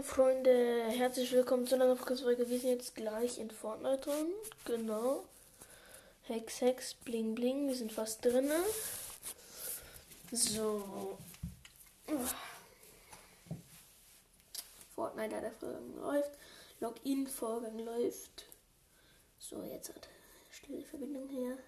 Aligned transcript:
Moin 0.00 0.08
Freunde, 0.08 0.84
herzlich 0.88 1.30
willkommen 1.32 1.66
zu 1.66 1.74
einer 1.74 1.94
Folge. 1.94 2.48
Wir 2.48 2.58
sind 2.58 2.70
jetzt 2.70 2.94
gleich 2.94 3.36
in 3.36 3.50
Fortnite 3.50 4.00
drin. 4.00 4.32
Genau. 4.64 5.24
Hex, 6.22 6.62
Hex, 6.62 6.94
Bling, 6.94 7.34
Bling. 7.34 7.68
Wir 7.68 7.74
sind 7.74 7.92
fast 7.92 8.24
drin. 8.24 8.50
So. 10.32 11.18
Fortnite 14.94 15.38
der 15.38 15.52
Vorgang 15.52 15.94
läuft. 15.96 16.30
Login-Vorgang 16.80 17.78
läuft. 17.80 18.46
So, 19.38 19.62
jetzt 19.64 19.90
hat 19.90 20.08
stelle 20.50 20.78
die 20.78 20.84
Verbindung 20.84 21.28
her. 21.28 21.58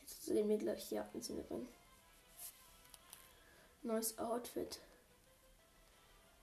Jetzt 0.00 0.24
sehen 0.24 0.48
wir 0.48 0.58
gleich, 0.58 0.90
ja, 0.90 1.08
jetzt 1.14 1.28
sind 1.28 1.36
wir 1.36 1.44
drin. 1.44 1.68
Neues 3.84 4.18
Outfit. 4.18 4.80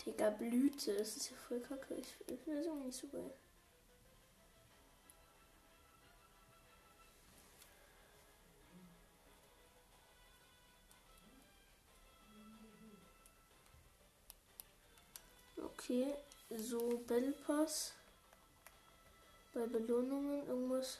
Digga, 0.06 0.30
Blüte. 0.30 0.96
Das 0.96 1.18
ist 1.18 1.32
ja 1.32 1.38
voll 1.48 1.60
kacke. 1.60 1.96
Ich, 1.96 2.08
finde 2.08 2.58
das 2.58 2.66
irgendwie 2.66 2.88
nicht 2.88 3.00
so 3.00 3.08
geil. 3.08 3.34
Okay, 15.58 16.16
so 16.56 16.98
Battle 17.08 17.34
Pass. 17.46 17.94
Bei 19.54 19.66
Belohnungen 19.66 20.48
irgendwas. 20.48 21.00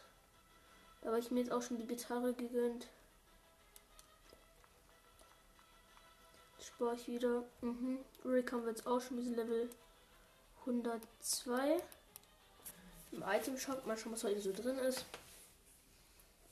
Da 1.02 1.10
habe 1.10 1.20
ich 1.20 1.30
mir 1.30 1.42
jetzt 1.42 1.52
auch 1.52 1.62
schon 1.62 1.78
die 1.78 1.88
Gitarre 1.88 2.34
gegönnt. 2.34 2.88
Spare 6.76 6.96
ich 6.96 7.08
wieder. 7.08 7.46
Mhm. 7.62 8.00
Rick 8.26 8.52
haben 8.52 8.64
wir 8.64 8.72
jetzt 8.72 8.86
auch 8.86 9.00
schon 9.00 9.16
diesen 9.16 9.36
Level 9.36 9.70
102. 10.62 11.82
Im 13.14 13.24
Item 13.26 13.58
Shop 13.58 13.86
mal 13.86 13.98
schon, 13.98 14.12
was 14.12 14.26
heute 14.26 14.42
so 14.42 14.52
drin 14.52 14.78
ist. 14.80 15.06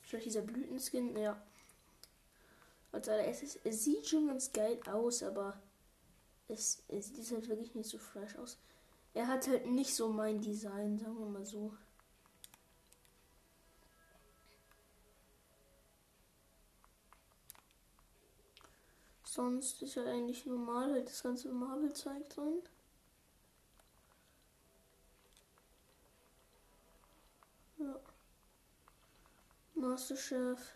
Vielleicht 0.02 0.26
dieser 0.26 0.40
Blütenskin, 0.40 1.14
ja. 1.18 1.36
Als 2.90 3.08
allererstes, 3.08 3.58
es 3.64 3.84
sieht 3.84 4.06
schon 4.06 4.28
ganz 4.28 4.50
geil 4.50 4.80
aus, 4.90 5.22
aber 5.22 5.60
es, 6.48 6.82
es 6.88 7.14
sieht 7.14 7.30
halt 7.30 7.48
wirklich 7.48 7.74
nicht 7.74 7.90
so 7.90 7.98
fresh 7.98 8.36
aus. 8.36 8.56
Er 9.12 9.28
hat 9.28 9.46
halt 9.46 9.66
nicht 9.66 9.94
so 9.94 10.08
mein 10.08 10.40
Design, 10.40 10.98
sagen 10.98 11.18
wir 11.18 11.26
mal 11.26 11.44
so. 11.44 11.74
Sonst 19.34 19.82
ist 19.82 19.96
ja 19.96 20.04
eigentlich 20.04 20.46
normal 20.46 20.92
halt 20.92 21.08
das 21.08 21.24
ganze 21.24 21.48
Marvel-Zeug 21.48 22.28
drin. 22.28 22.62
Ja. 27.78 27.98
Masterchef. 29.74 30.72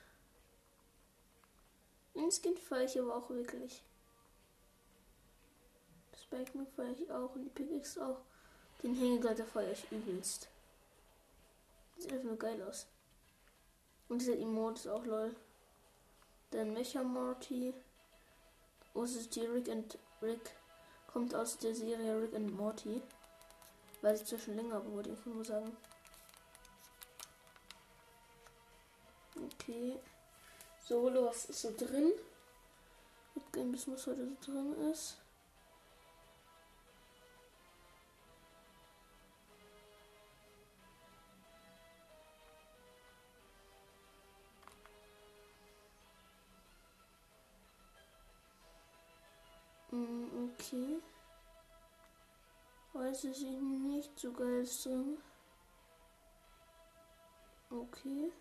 Den 2.16 2.32
Skin 2.32 2.56
feiere 2.56 2.82
ich 2.82 2.98
aber 2.98 3.14
auch 3.14 3.30
wirklich. 3.30 3.80
Das 6.10 6.24
Backman 6.24 6.66
feiere 6.66 6.98
ich 6.98 7.08
auch 7.12 7.36
und 7.36 7.44
die 7.44 7.50
Pickaxe 7.50 8.04
auch. 8.04 8.22
Den 8.82 8.96
Hängegleiter 8.96 9.46
feiere 9.46 9.70
ich 9.70 9.92
übelst. 9.92 10.48
Sieht 11.96 12.12
einfach 12.12 12.24
nur 12.24 12.38
geil 12.38 12.60
aus. 12.64 12.88
Und 14.08 14.20
dieser 14.20 14.36
Emote 14.36 14.80
ist 14.80 14.88
auch 14.88 15.04
lol. 15.04 15.36
Dann 16.50 16.72
Mecha 16.72 17.04
Morty. 17.04 17.72
OST 18.98 19.36
Rick 19.54 19.68
and 19.68 19.96
Rick 20.20 20.56
kommt 21.06 21.32
aus 21.32 21.56
der 21.56 21.72
Serie 21.72 22.20
Rick 22.20 22.34
and 22.34 22.52
Morty. 22.56 23.00
Weiß 24.02 24.22
ich 24.22 24.26
zwar 24.26 24.40
schon 24.40 24.56
länger, 24.56 24.84
wollte 24.90 25.10
ich 25.10 25.24
nur 25.24 25.44
sagen. 25.44 25.76
Okay. 29.36 30.00
Solo, 30.80 31.26
was 31.26 31.44
ist 31.44 31.62
so 31.62 31.72
drin? 31.76 32.10
Mitgehen, 33.36 33.70
bis 33.70 33.86
was 33.86 34.04
heute 34.08 34.26
so 34.26 34.52
drin 34.52 34.74
ist. 34.90 35.18
Mm, 49.98 50.50
okay. 50.52 51.02
Weiß 52.92 53.24
ich 53.24 53.40
nicht 53.40 54.18
so 54.18 54.32
geil 54.32 54.64
drin. 54.64 55.18
Okay. 57.70 58.32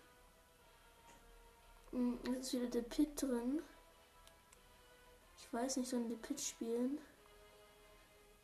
Mm, 1.92 2.14
jetzt 2.32 2.46
ist 2.46 2.52
wieder 2.54 2.70
der 2.70 2.82
Pit 2.82 3.20
drin. 3.20 3.62
Ich 5.36 5.52
weiß 5.52 5.78
nicht, 5.78 5.88
sollen 5.88 6.08
wir 6.08 6.16
Pit 6.16 6.40
spielen? 6.40 7.00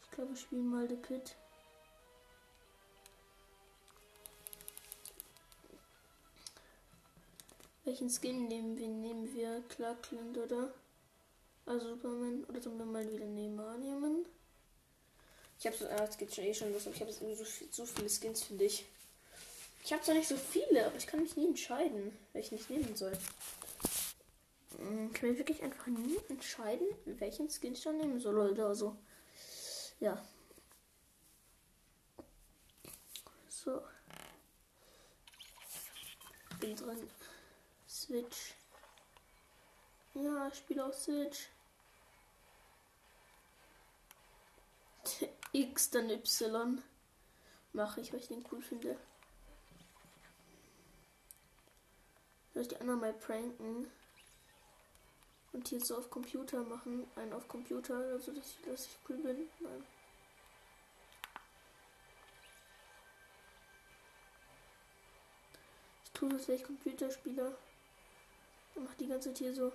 Ich 0.02 0.10
glaube, 0.10 0.30
wir 0.30 0.36
spielen 0.36 0.66
mal 0.66 0.88
The 0.88 0.96
Pit. 0.96 1.36
Welchen 7.84 8.08
Skin 8.08 8.48
nehmen 8.48 8.76
wir? 8.76 8.88
Nehmen 8.88 9.32
wir 9.34 9.62
Clark 9.68 10.02
Clint, 10.04 10.36
oder? 10.38 10.72
Also 11.66 11.90
Superman 11.90 12.44
oder 12.44 12.60
sollen 12.60 12.78
wir 12.78 12.84
mal 12.84 13.10
wieder 13.10 13.24
Neymar 13.24 13.78
nehmen? 13.78 14.26
Ich 15.58 15.66
habe 15.66 15.76
so, 15.76 15.86
ah, 15.86 16.04
es 16.04 16.18
geht 16.18 16.34
schon 16.34 16.44
eh 16.44 16.52
schon 16.52 16.72
los, 16.72 16.86
aber 16.86 16.94
ich 16.94 17.00
habe 17.00 17.12
so, 17.12 17.44
so 17.70 17.86
viele 17.86 18.10
Skins 18.10 18.42
für 18.42 18.54
dich. 18.54 18.84
Ich 19.82 19.92
habe 19.92 20.02
zwar 20.02 20.14
nicht 20.14 20.28
so 20.28 20.36
viele, 20.36 20.86
aber 20.86 20.96
ich 20.96 21.06
kann 21.06 21.22
mich 21.22 21.36
nie 21.36 21.46
entscheiden, 21.46 22.16
welchen 22.32 22.56
ich 22.56 22.68
nehmen 22.68 22.94
soll. 22.96 23.16
Hm, 24.78 25.10
ich 25.12 25.20
kann 25.20 25.30
mir 25.30 25.38
wirklich 25.38 25.62
einfach 25.62 25.86
nie 25.86 26.18
entscheiden, 26.28 26.86
welchen 27.04 27.48
Skin 27.48 27.72
ich 27.72 27.82
dann 27.82 27.98
nehmen 27.98 28.20
soll 28.20 28.36
oder 28.36 28.74
so. 28.74 28.96
Ja. 30.00 30.22
So. 33.48 33.82
Bin 36.60 36.76
drin. 36.76 37.10
Switch. 37.88 38.54
Ja, 40.14 40.48
ich 40.48 40.58
spiele 40.58 40.84
auf 40.84 40.94
Switch. 40.94 41.48
X, 45.54 45.90
dann 45.90 46.10
Y. 46.10 46.82
Mache 47.72 48.00
ich, 48.00 48.12
weil 48.12 48.20
ich 48.20 48.28
den 48.28 48.44
cool 48.50 48.60
finde. 48.60 48.98
Soll 52.52 52.62
ich 52.62 52.68
die 52.68 52.76
anderen 52.76 53.00
mal 53.00 53.12
pranken? 53.12 53.90
Und 55.52 55.68
hier 55.68 55.80
so 55.80 55.96
auf 55.96 56.10
Computer 56.10 56.62
machen? 56.64 57.06
Einen 57.14 57.32
auf 57.32 57.46
Computer, 57.46 57.96
also 57.96 58.32
dass 58.32 58.46
ich, 58.46 58.64
dass 58.64 58.86
ich 58.86 58.98
cool 59.08 59.16
bin? 59.18 59.48
Nein. 59.60 59.86
Ich 66.04 66.10
tue 66.10 66.28
das, 66.30 66.48
wäre 66.48 66.58
ich 66.58 66.64
Computerspieler. 66.64 67.56
Und 68.74 68.84
mach 68.84 68.94
die 68.94 69.06
ganze 69.06 69.28
Zeit 69.28 69.38
hier 69.38 69.54
so. 69.54 69.72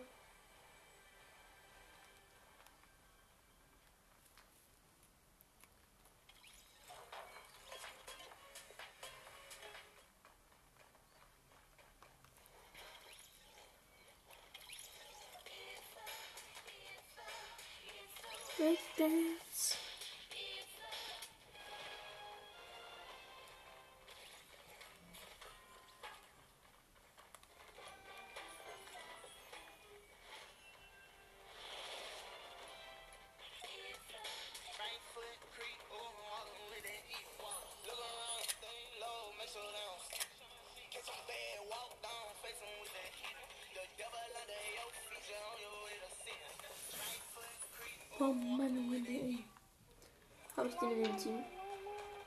Den 50.82 50.92
in 50.92 51.04
dem 51.04 51.18
Team? 51.18 51.44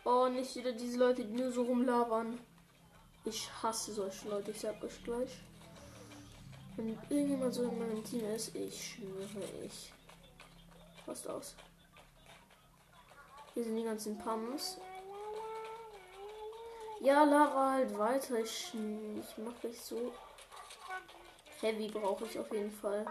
Oh, 0.04 0.28
nicht 0.28 0.54
wieder 0.56 0.72
diese 0.72 0.98
Leute, 0.98 1.24
die 1.24 1.34
nur 1.34 1.52
so 1.52 1.62
rumlabern. 1.62 2.38
Ich 3.24 3.48
hasse 3.62 3.92
solche 3.92 4.28
Leute, 4.28 4.50
ich 4.50 4.60
sag 4.60 4.82
euch 4.82 5.02
gleich. 5.04 5.40
Wenn 6.76 6.98
irgendjemand 7.08 7.54
so 7.54 7.64
in 7.64 7.78
meinem 7.78 8.02
Team 8.02 8.24
ist, 8.34 8.54
ich 8.56 8.94
schwöre, 8.94 9.44
ich. 9.64 9.92
Passt 11.06 11.28
aus. 11.28 11.54
Hier 13.54 13.64
sind 13.64 13.76
die 13.76 13.84
ganzen 13.84 14.18
Pumps. 14.18 14.78
Ja, 17.00 17.24
Lava 17.24 17.72
halt 17.72 17.98
weiter. 17.98 18.38
Ich, 18.38 18.72
ich 18.74 19.38
mache 19.38 19.66
nicht 19.66 19.82
so. 19.82 20.12
Heavy 21.60 21.88
brauche 21.88 22.24
ich 22.24 22.38
auf 22.38 22.50
jeden 22.52 22.70
Fall. 22.70 23.04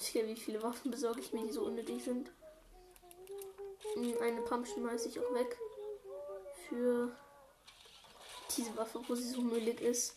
Ich 0.00 0.14
wie 0.14 0.36
viele 0.36 0.62
Waffen 0.62 0.90
besorge 0.90 1.20
ich 1.20 1.32
mir, 1.32 1.44
die 1.44 1.52
so 1.52 1.64
unnötig 1.64 2.02
sind. 2.04 2.30
Hm, 3.94 4.14
eine 4.20 4.40
Pump 4.42 4.66
schmeiße 4.66 5.08
ich 5.08 5.18
auch 5.20 5.34
weg. 5.34 5.56
Für 6.68 7.10
diese 8.56 8.76
Waffe, 8.76 9.00
wo 9.06 9.14
sie 9.14 9.28
so 9.28 9.40
müllig 9.40 9.80
ist. 9.80 10.16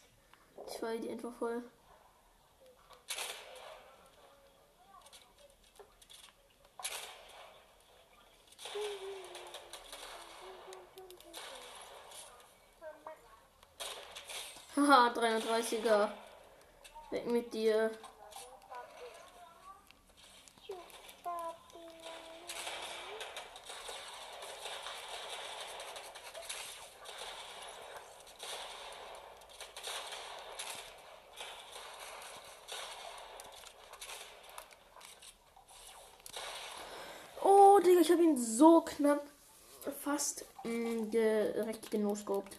Ich 0.68 0.78
feiere 0.78 1.00
die 1.00 1.10
einfach 1.10 1.33
voll. 1.33 1.63
Haha, 14.75 15.13
330er. 15.13 16.10
Weg 17.12 17.28
mit 17.28 17.54
dir. 17.54 17.92
Oh, 37.44 37.80
Digga, 37.80 38.01
ich 38.01 38.12
habe 38.12 38.24
ihn 38.24 38.38
so 38.38 38.81
knapp 38.81 39.25
fast 40.21 40.45
mh, 40.63 40.69
mm, 40.69 41.12
direkt 41.12 41.89
genoscoped. 41.89 42.57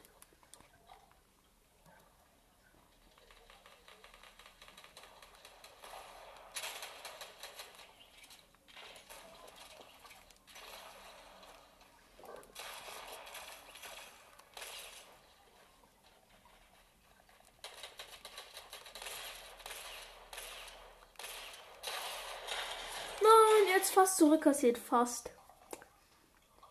fast 23.93 24.17
zurückkassiert. 24.17 24.79
Fast. 24.79 25.31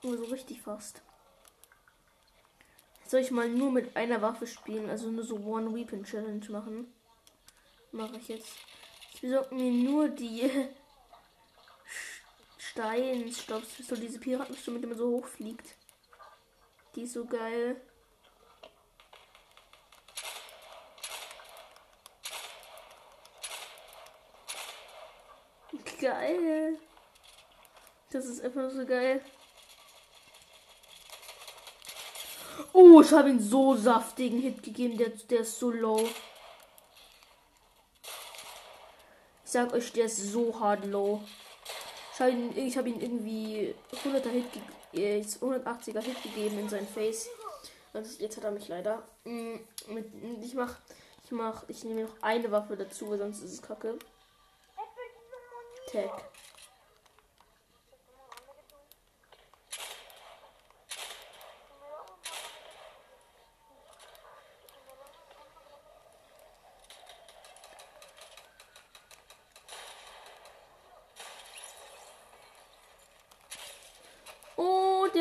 Nur 0.03 0.17
so 0.17 0.25
richtig 0.25 0.61
fast. 0.61 1.01
Soll 3.05 3.19
ich 3.19 3.31
mal 3.31 3.49
nur 3.49 3.71
mit 3.71 3.95
einer 3.95 4.21
Waffe 4.21 4.47
spielen? 4.47 4.89
Also 4.89 5.11
nur 5.11 5.23
so 5.23 5.35
One 5.35 5.75
Weapon 5.75 6.03
Challenge 6.03 6.45
machen? 6.49 6.91
Mache 7.91 8.17
ich 8.17 8.29
jetzt. 8.29 8.55
Ich 9.13 9.21
besorge 9.21 9.53
mir 9.53 9.69
nur 9.69 10.07
die 10.07 10.49
Steinstops. 12.57 13.85
So 13.85 13.95
diese 13.95 14.17
Piratenstimme, 14.17 14.75
mit 14.75 14.83
dem 14.83 14.89
man 14.91 14.97
so 14.97 15.09
hoch 15.09 15.27
fliegt. 15.27 15.75
Die 16.95 17.03
ist 17.03 17.13
so 17.13 17.25
geil. 17.25 17.79
Geil. 25.99 26.79
Das 28.09 28.25
ist 28.25 28.41
einfach 28.41 28.71
so 28.71 28.85
geil. 28.85 29.21
Oh, 32.73 33.01
ich 33.01 33.11
habe 33.11 33.29
ihn 33.29 33.39
so 33.39 33.75
saftigen 33.75 34.39
Hit 34.39 34.63
gegeben. 34.63 34.97
Der, 34.97 35.09
der 35.09 35.41
ist 35.41 35.59
so 35.59 35.71
low. 35.71 36.07
Ich 39.43 39.51
sag 39.51 39.73
euch, 39.73 39.91
der 39.91 40.05
ist 40.05 40.31
so 40.31 40.57
hart 40.59 40.85
low. 40.85 41.21
Ich 42.13 42.19
habe 42.19 42.31
ihn, 42.31 42.75
hab 42.75 42.85
ihn 42.85 43.01
irgendwie 43.01 43.75
100er 44.03 44.29
Hit, 44.29 44.47
180er 44.93 45.97
äh, 45.97 46.01
Hit 46.01 46.23
gegeben 46.23 46.59
in 46.59 46.69
sein 46.69 46.87
Face. 46.87 47.29
Jetzt 48.19 48.37
hat 48.37 48.45
er 48.45 48.51
mich 48.51 48.69
leider. 48.69 49.03
Mm, 49.25 49.55
ich 50.41 50.53
mach, 50.53 50.75
ich 51.25 51.31
mach, 51.31 51.63
ich 51.67 51.83
nehme 51.83 52.03
noch 52.03 52.21
eine 52.21 52.49
Waffe 52.51 52.77
dazu, 52.77 53.09
weil 53.09 53.17
sonst 53.17 53.41
ist 53.41 53.53
es 53.53 53.61
kacke. 53.61 53.99
Tag. 55.91 56.31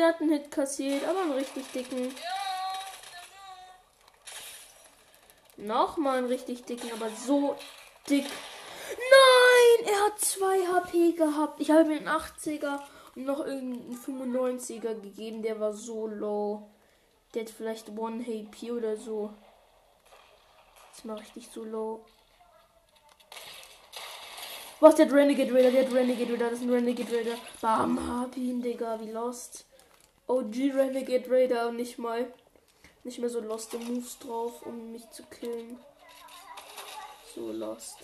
der 0.01 0.07
hat 0.07 0.10
einen 0.21 0.31
Hit 0.31 0.51
kassiert, 0.51 1.05
aber 1.05 1.21
einen 1.21 1.33
richtig 1.33 1.71
dicken. 1.71 2.13
Nochmal 5.57 6.19
einen 6.19 6.27
richtig 6.27 6.65
dicken, 6.65 6.91
aber 6.93 7.09
so 7.09 7.55
dick. 8.09 8.25
Nein, 8.89 9.93
er 9.93 10.05
hat 10.05 10.19
2 10.19 10.65
HP 10.67 11.11
gehabt. 11.13 11.59
Ich 11.61 11.71
habe 11.71 11.85
mir 11.85 11.97
einen 11.97 12.09
80er 12.09 12.79
und 13.15 13.25
noch 13.25 13.39
irgendeinen 13.39 13.97
95er 13.97 14.99
gegeben. 14.99 15.43
Der 15.43 15.59
war 15.59 15.73
so 15.73 16.07
low. 16.07 16.69
Der 17.33 17.43
hat 17.43 17.49
vielleicht 17.49 17.89
1 17.89 18.25
HP 18.25 18.71
oder 18.71 18.97
so. 18.97 19.33
Das 20.93 21.05
mache 21.05 21.23
ich 21.23 21.35
nicht 21.35 21.53
so 21.53 21.63
low. 21.63 22.05
Was, 24.81 24.95
der 24.95 25.05
hat 25.05 25.13
Renegade 25.13 25.53
Raider, 25.53 25.69
der 25.69 25.85
hat 25.85 25.93
Renegade 25.93 26.33
Raider, 26.33 26.49
das 26.49 26.59
ist 26.59 26.63
ein 26.63 26.71
Renegade 26.71 27.15
Raider. 27.15 27.37
Bam, 27.61 28.21
hab 28.21 28.35
ihn, 28.35 28.63
Digga, 28.63 28.99
wie 28.99 29.11
lost. 29.11 29.65
OG 30.31 30.73
Renegade 30.73 31.29
Raider 31.29 31.67
und 31.67 31.75
nicht 31.75 31.97
mal 31.97 32.25
nicht 33.03 33.19
mehr 33.19 33.29
so 33.29 33.41
lost 33.41 33.73
Moves 33.73 34.17
drauf, 34.17 34.61
um 34.65 34.93
mich 34.93 35.09
zu 35.09 35.23
killen. 35.23 35.77
So 37.35 37.51
lost. 37.51 37.97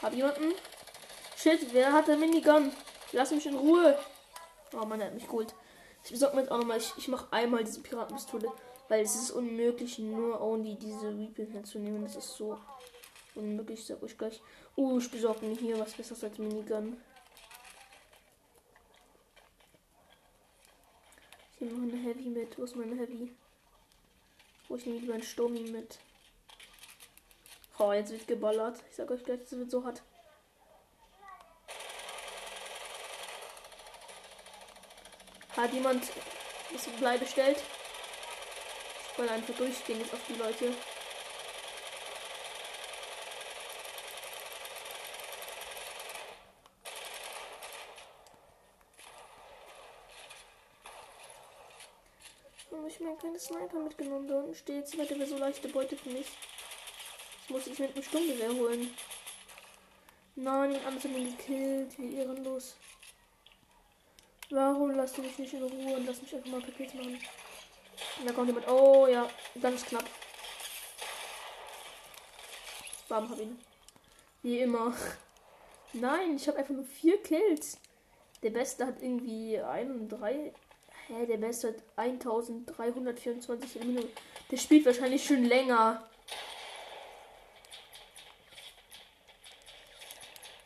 Hab 0.00 0.14
jemanden? 0.14 0.54
Shit, 1.36 1.74
wer 1.74 1.92
hat 1.92 2.08
der 2.08 2.16
Minigun? 2.16 2.72
Lass 3.12 3.30
mich 3.30 3.44
in 3.44 3.56
Ruhe. 3.56 3.98
Oh 4.72 4.86
man, 4.86 5.00
er 5.00 5.08
hat 5.08 5.14
mich 5.14 5.26
geholt. 5.26 5.54
Ich 6.02 6.12
besorge 6.12 6.36
mir 6.36 6.42
jetzt 6.42 6.50
auch 6.50 6.58
nochmal. 6.58 6.78
Ich, 6.78 6.92
ich 6.96 7.08
mache 7.08 7.30
einmal 7.30 7.62
diese 7.62 7.80
Piratenpistole. 7.80 8.50
Weil 8.88 9.02
es 9.02 9.16
ist 9.16 9.30
unmöglich, 9.30 9.98
nur 9.98 10.40
only 10.40 10.76
diese 10.76 11.18
Weapon 11.18 11.50
herzunehmen. 11.52 12.04
Das 12.04 12.16
ist 12.16 12.36
so 12.36 12.58
unmöglich, 13.34 13.84
sag 13.84 14.02
ich 14.02 14.16
gleich. 14.16 14.40
Uh, 14.76 14.98
ich 14.98 15.10
besorge 15.10 15.44
mir 15.44 15.56
hier 15.56 15.78
was 15.78 15.92
Besseres 15.92 16.24
als 16.24 16.38
Minigun. 16.38 16.96
Nehme 21.64 21.92
eine 21.92 22.02
Heavy 22.02 22.28
mit. 22.28 22.58
Wo 22.58 22.64
ist 22.64 22.76
meine 22.76 22.96
Heavy? 22.96 23.32
Wo 24.68 24.76
ich 24.76 24.86
nehme 24.86 24.98
lieber 25.00 25.14
einen 25.14 25.22
Sturmi 25.22 25.60
mit. 25.60 25.98
Oh, 27.78 27.92
jetzt 27.92 28.12
wird 28.12 28.26
geballert. 28.26 28.82
Ich 28.88 28.96
sag 28.96 29.10
euch 29.10 29.24
gleich, 29.24 29.40
es 29.40 29.52
wird 29.52 29.70
so 29.70 29.84
hart. 29.84 30.02
Hat 35.56 35.72
jemand 35.72 36.04
das 36.72 36.86
Blei 36.98 37.16
bestellt? 37.18 37.58
Ich 39.12 39.18
wollte 39.18 39.32
einfach 39.32 39.54
durchgehen 39.54 40.00
jetzt 40.00 40.12
auf 40.12 40.20
die 40.28 40.34
Leute. 40.34 40.74
ich 52.94 53.00
mir 53.00 53.16
keine 53.34 53.40
Sniper 53.40 53.80
mitgenommen. 53.80 54.28
Da 54.28 54.38
unten 54.38 54.54
steht, 54.54 54.86
sie 54.86 55.00
hatte 55.00 55.26
so 55.26 55.36
leichte 55.38 55.68
Beute 55.68 55.96
für 55.96 56.10
mich. 56.10 56.26
Ich 57.44 57.50
muss 57.50 57.66
ich 57.66 57.78
mit 57.78 57.92
einem 57.92 58.02
Sturmgewehr 58.02 58.54
holen. 58.54 58.94
Nein, 60.36 60.70
die 60.70 60.86
anderen 60.86 61.00
sind 61.00 61.38
gekillt. 61.38 61.98
Wie 61.98 62.14
ehrenlos. 62.14 62.76
Warum 64.50 64.92
lasst 64.92 65.18
du 65.18 65.22
mich 65.22 65.38
nicht 65.38 65.52
in 65.52 65.62
Ruhe 65.62 65.96
und 65.96 66.06
lass 66.06 66.22
mich 66.22 66.34
einfach 66.34 66.50
mal 66.50 66.60
Pakete 66.60 66.96
machen? 66.96 67.18
Da 68.24 68.32
kommt 68.32 68.48
jemand. 68.48 68.68
Oh 68.68 69.06
ja, 69.08 69.28
ganz 69.60 69.84
knapp. 69.84 70.04
Bam, 73.08 73.28
hab 73.28 73.38
ihn. 73.38 73.58
Wie 74.42 74.60
immer. 74.60 74.94
Nein, 75.92 76.36
ich 76.36 76.46
habe 76.46 76.58
einfach 76.58 76.74
nur 76.74 76.84
vier 76.84 77.20
Kills. 77.22 77.78
Der 78.42 78.50
Beste 78.50 78.86
hat 78.86 79.02
irgendwie 79.02 79.58
ein 79.58 79.90
und 79.90 80.08
drei 80.08 80.52
Hä, 81.06 81.26
der 81.26 81.36
Beste 81.36 81.68
hat 81.68 81.76
1324 81.96 83.80
in 83.80 83.88
Minute. 83.88 84.08
Der 84.50 84.56
spielt 84.56 84.86
wahrscheinlich 84.86 85.24
schon 85.24 85.44
länger. 85.44 86.02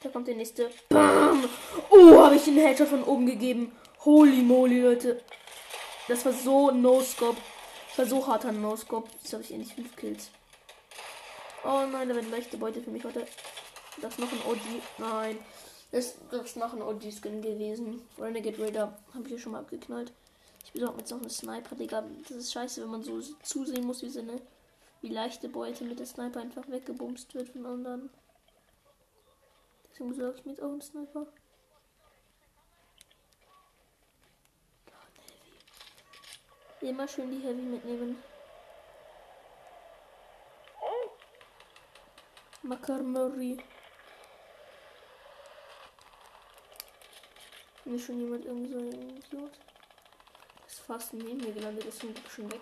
Da 0.01 0.09
kommt 0.11 0.29
der 0.29 0.37
nächste. 0.37 0.71
Bam! 0.89 1.49
Oh, 1.91 2.23
habe 2.23 2.37
ich 2.37 2.45
den 2.45 2.57
Headshot 2.57 2.87
von 2.87 3.03
oben 3.03 3.27
gegeben. 3.27 3.77
Holy 4.05 4.43
moly, 4.43 4.81
Leute. 4.81 5.21
Das 6.07 6.25
war 6.25 6.33
so 6.33 6.71
ein 6.71 6.83
No-Scope. 6.83 7.41
Das 7.89 7.99
war 7.99 8.07
so 8.07 8.27
harter 8.29 8.53
No-Scope. 8.53 9.09
Jetzt 9.21 9.33
habe 9.33 9.43
ich 9.43 9.51
endlich 9.51 9.75
5 9.75 9.97
Kills. 9.97 10.31
Oh 11.65 11.85
nein, 11.91 12.09
da 12.09 12.15
wird 12.15 12.31
leichte 12.31 12.57
Beute 12.59 12.81
für 12.81 12.91
mich 12.91 13.03
heute. 13.03 13.27
Das 14.01 14.13
ist 14.13 14.21
noch 14.21 14.31
ein 14.31 14.41
OG. 14.49 14.61
Nein. 14.99 15.39
Das, 15.91 16.15
das 16.31 16.43
ist 16.43 16.57
noch 16.57 16.73
ein 16.73 16.83
OG-Skin 16.83 17.43
gewesen. 17.43 18.07
Renegade 18.21 18.63
Raider. 18.63 18.97
Habe 19.13 19.25
ich 19.25 19.31
hier 19.31 19.39
schon 19.41 19.53
mal 19.53 19.61
abgeknallt. 19.61 20.13
Ich 20.69 20.75
besorge 20.75 20.99
jetzt 20.99 21.11
noch 21.11 21.21
eine 21.21 21.31
Sniper, 21.31 21.75
Digga. 21.77 22.05
Das 22.21 22.31
ist 22.31 22.53
scheiße, 22.53 22.83
wenn 22.83 22.91
man 22.91 23.03
so 23.03 23.23
zusehen 23.43 23.87
muss, 23.87 24.03
wie 24.03 24.11
so 24.11 24.21
eine 24.21 24.39
wie 25.01 25.09
leichte 25.09 25.49
Beute 25.49 25.85
mit 25.85 25.99
der 25.99 26.05
Sniper 26.05 26.41
einfach 26.41 26.69
weggebumst 26.69 27.35
wird 27.35 27.49
von 27.49 27.65
anderen. 27.65 28.11
Deswegen 29.91 30.11
besorge 30.11 30.39
ich 30.39 30.45
mir 30.45 30.53
jetzt 30.53 30.63
auch 30.63 30.69
einen 30.69 30.83
Sniper. 30.83 31.27
Immer 36.83 37.09
schön 37.09 37.31
die 37.31 37.41
Heavy 37.41 37.63
mitnehmen. 37.63 38.23
Makar 42.63 43.03
Murray. 43.03 43.57
Mir 47.87 47.99
schon 47.99 48.21
jemand 48.21 48.45
irgendwie 48.45 48.71
so 48.71 48.79
ein 48.79 49.17
Idiot. 49.17 49.53
Das 50.65 50.75
ist 50.75 50.78
fast 50.89 51.13
neben 51.13 51.37
mir 51.37 51.53
gelandet, 51.53 51.85
ist 51.85 52.01
Glück 52.01 52.17
schon 52.35 52.51
weg. 52.51 52.61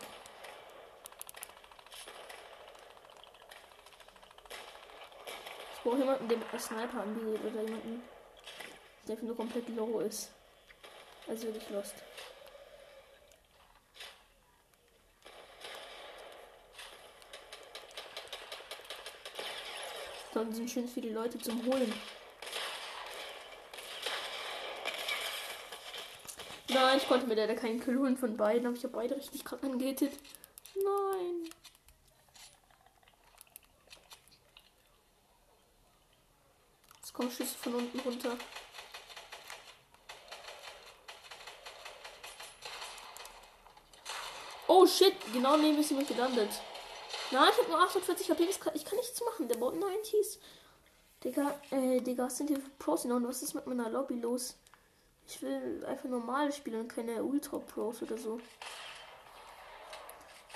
Ich 5.77 5.83
brauche 5.85 5.99
jemanden, 5.99 6.29
der 6.29 6.39
mit 6.39 6.49
einer 6.51 6.59
Sniper 6.59 7.03
anbietet 7.03 7.45
oder 7.45 7.63
jemanden, 7.63 8.03
der 9.07 9.13
einfach 9.13 9.27
nur 9.29 9.37
komplett 9.37 9.69
low 9.69 10.01
ist. 10.01 10.33
Also 11.29 11.45
wirklich 11.45 11.71
lost. 11.71 11.95
Dann 20.35 20.53
sind 20.53 20.69
schön 20.69 20.89
viele 20.89 21.13
Leute 21.13 21.39
zum 21.39 21.65
Holen. 21.65 21.95
Nein, 26.77 26.99
ich 26.99 27.09
konnte 27.09 27.27
mir 27.27 27.37
leider 27.37 27.55
keinen 27.55 27.81
Kill 27.81 27.99
holen 27.99 28.19
von 28.19 28.37
beiden, 28.37 28.67
aber 28.67 28.77
ich 28.77 28.85
habe 28.85 28.93
beide 28.93 29.17
richtig 29.17 29.43
gerade 29.47 29.65
angehittet. 29.67 30.13
Nein. 30.75 31.49
Jetzt 36.99 37.15
kommen 37.15 37.31
Schüsse 37.31 37.57
von 37.57 37.77
unten 37.77 37.99
runter. 38.01 38.37
Oh 44.69 44.87
shit, 44.87 45.15
genau 45.33 45.57
neben 45.57 45.79
ist 45.79 45.89
jemand 45.89 46.09
gelandet. 46.09 46.51
Nein, 47.31 47.49
ich 47.53 47.59
habe 47.59 47.71
nur 47.71 47.81
48 47.85 48.31
HP, 48.31 48.47
kann, 48.61 48.75
ich 48.75 48.85
kann 48.85 48.99
nichts 48.99 49.19
machen. 49.25 49.49
Der 49.49 49.57
baut 49.57 49.77
90s. 49.77 50.37
Digga, 51.25 51.59
äh, 51.71 52.03
Digga, 52.03 52.25
was 52.25 52.37
sind 52.37 52.49
hier 52.49 52.61
für 52.61 52.69
Pros 52.79 53.07
und 53.07 53.27
was 53.27 53.43
ist 53.43 53.55
mit 53.55 53.67
meiner 53.67 53.89
Lobby 53.89 54.21
los? 54.21 54.57
Ich 55.29 55.43
will 55.43 55.85
einfach 55.87 56.09
normale 56.09 56.53
spielen 56.53 56.81
und 56.81 56.89
keine 56.89 57.23
Ultra 57.23 57.59
Pros 57.59 58.03
oder 58.03 58.17
so. 58.17 58.41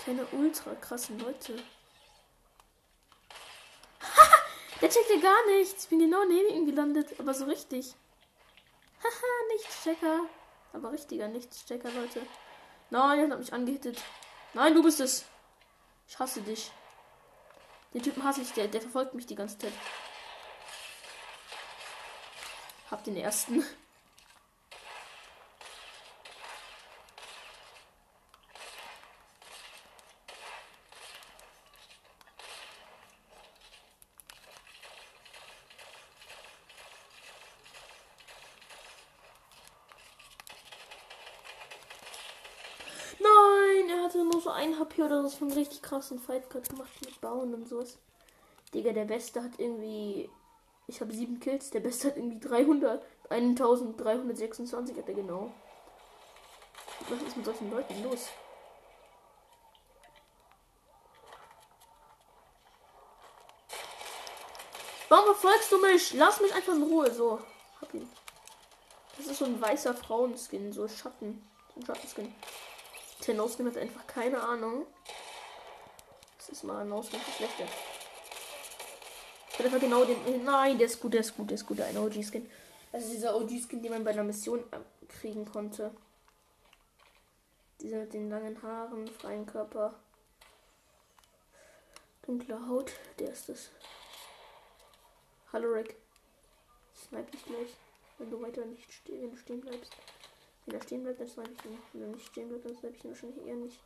Keine 0.05 0.25
ultra 0.33 0.75
krassen 0.77 1.19
Leute. 1.19 1.63
Der 4.81 4.89
checkt 4.89 5.11
ja 5.11 5.21
gar 5.21 5.47
nichts. 5.47 5.85
Ich 5.85 5.91
bin 5.91 5.99
genau 5.99 6.25
neben 6.25 6.55
ihm 6.55 6.67
gelandet, 6.67 7.21
aber 7.21 7.35
so 7.35 7.45
richtig. 7.45 7.95
Haha, 9.03 9.53
Nichtschecker. 9.53 10.21
Aber 10.73 10.93
richtiger 10.93 11.29
Nichtschecker, 11.29 11.91
Leute. 11.91 12.23
Nein, 12.89 13.19
er 13.19 13.31
hat 13.31 13.39
mich 13.39 13.53
angehittet. 13.53 14.01
Nein, 14.55 14.75
du 14.75 14.83
bist 14.83 15.01
es. 15.01 15.27
Ich 16.09 16.19
hasse 16.19 16.41
dich. 16.41 16.71
Den 17.93 18.03
Typen 18.03 18.25
hasse 18.25 18.41
ich, 18.41 18.53
der, 18.53 18.69
der 18.69 18.81
verfolgt 18.81 19.15
mich 19.15 19.27
die 19.27 19.35
ganze 19.35 19.59
Zeit. 19.59 19.73
Hab 22.91 23.05
den 23.05 23.17
ersten. 23.17 23.65
Nein, 43.19 43.91
er 43.91 44.05
hatte 44.05 44.25
HP 45.01 45.03
oder 45.03 45.23
so 45.23 45.31
von 45.31 45.53
richtig 45.53 45.83
krassen 45.83 46.19
Fight 46.19 46.49
gerade 46.51 46.69
gemacht 46.69 46.93
mit 47.05 47.21
Bauen 47.21 47.55
und 47.55 47.69
sowas. 47.69 47.99
Digga, 48.75 48.93
der 48.93 49.05
Beste 49.05 49.43
hat 49.43 49.53
irgendwie. 49.59 50.31
Ich 50.87 51.01
habe 51.01 51.13
sieben 51.13 51.41
Kills, 51.41 51.71
der 51.71 51.81
Beste 51.81 52.09
hat 52.09 52.17
irgendwie 52.17 52.41
300. 52.41 53.05
1326 53.31 54.97
hat 54.97 55.09
er 55.09 55.15
genau. 55.15 55.53
Was 57.09 57.23
ist 57.23 57.37
mit 57.37 57.47
solchen 57.47 57.71
Leuten 57.71 58.03
los? 58.03 58.29
Warum 65.09 65.25
verfolgst 65.27 65.73
du 65.73 65.79
mich? 65.79 66.13
Lass 66.15 66.41
mich 66.41 66.55
einfach 66.55 66.75
in 66.75 66.83
Ruhe. 66.83 67.13
So. 67.13 67.41
Hab 67.81 67.95
ihn. 67.95 68.09
Das 69.17 69.27
ist 69.27 69.39
so 69.39 69.45
ein 69.45 69.61
weißer 69.61 69.95
Frauenskin, 69.95 70.73
so 70.73 70.87
Schatten. 70.89 71.45
So 71.75 71.81
ein 71.81 71.87
Schattenskin. 71.87 72.35
Der 73.27 73.35
No-Skin 73.35 73.67
hat 73.67 73.77
einfach 73.77 74.07
keine 74.07 74.41
Ahnung. 74.41 74.87
Das 76.39 76.49
ist 76.49 76.65
mal 76.65 76.81
ein 76.81 76.89
No-Skin 76.89 77.21
für 77.21 77.33
schlechter. 77.33 77.65
Ich 79.51 79.59
hat 79.59 79.67
einfach 79.67 79.81
genau 79.81 80.05
den. 80.05 80.45
Nein, 80.45 80.79
der 80.79 80.87
ist 80.87 81.01
gut, 81.01 81.13
der 81.13 81.21
ist 81.21 81.37
gut, 81.37 81.51
der 81.51 81.57
ist 81.57 81.67
gut, 81.67 81.81
ein 81.81 81.99
OG-Skin. 81.99 82.51
Das 82.93 83.05
ist 83.05 83.13
dieser 83.13 83.37
OG-Skin, 83.37 83.83
den 83.83 83.93
man 83.93 84.05
bei 84.05 84.11
einer 84.11 84.25
Mission 84.25 84.65
kriegen 85.09 85.45
konnte. 85.45 85.91
Dieser 87.81 87.99
mit 87.99 88.13
den 88.13 88.31
langen 88.31 88.63
Haaren, 88.63 89.07
freien 89.09 89.47
Körper. 89.47 89.95
Dunkle 92.23 92.69
Haut, 92.69 92.93
der 93.19 93.33
ist 93.33 93.49
das. 93.49 93.71
Hallo 95.53 95.73
Rick. 95.73 95.97
Snipe 96.95 97.31
dich 97.31 97.45
gleich, 97.45 97.71
wenn 98.19 98.31
du 98.31 98.41
weiter 98.41 98.65
nicht 98.65 98.93
stehen, 98.93 99.37
stehen 99.37 99.61
bleibst. 99.61 99.93
Wenn 100.67 100.75
er 100.75 100.83
stehen 100.83 101.03
bleibt, 101.03 101.21
dann 101.21 101.29
snipe 101.29 101.51
ich 101.53 101.65
ihn. 101.65 101.79
Wenn 101.93 102.03
er 102.03 102.09
nicht 102.09 102.27
stehen 102.27 102.49
bleibt, 102.49 102.65
dann 102.65 102.77
snipe 102.77 102.97
ich 102.97 103.05
ihn 103.05 103.11
wahrscheinlich 103.11 103.47
eher 103.47 103.57
nicht. 103.57 103.81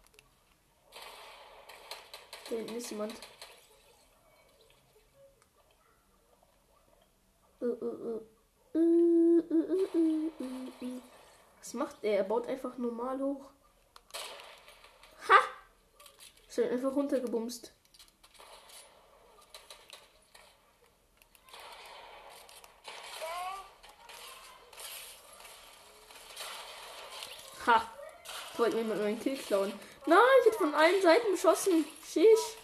Da 2.51 2.57
hinten 2.57 2.77
ist 2.77 2.91
jemand. 2.91 3.15
Uh, 7.61 7.67
uh, 7.67 8.21
uh. 8.21 8.21
Was 11.61 11.73
macht 11.73 12.03
er? 12.03 12.19
Er 12.19 12.25
baut 12.25 12.47
einfach 12.47 12.77
normal 12.77 13.21
hoch. 13.21 13.51
Ha! 15.29 15.39
Ist 16.49 16.59
einfach 16.59 16.95
runtergebumst. 16.95 17.73
Ha! 27.67 27.83
Ich 28.53 28.59
wollte 28.59 28.77
mir 28.77 28.85
mal 28.85 28.99
meinen 28.99 29.21
Kill 29.21 29.37
klauen. 29.37 29.73
Nein, 30.07 30.19
ich 30.41 30.47
hätte 30.47 30.59
von 30.59 30.75
allen 30.75 31.03
Seiten 31.03 31.33
beschossen. 31.33 31.85
Schisch. 32.05 32.57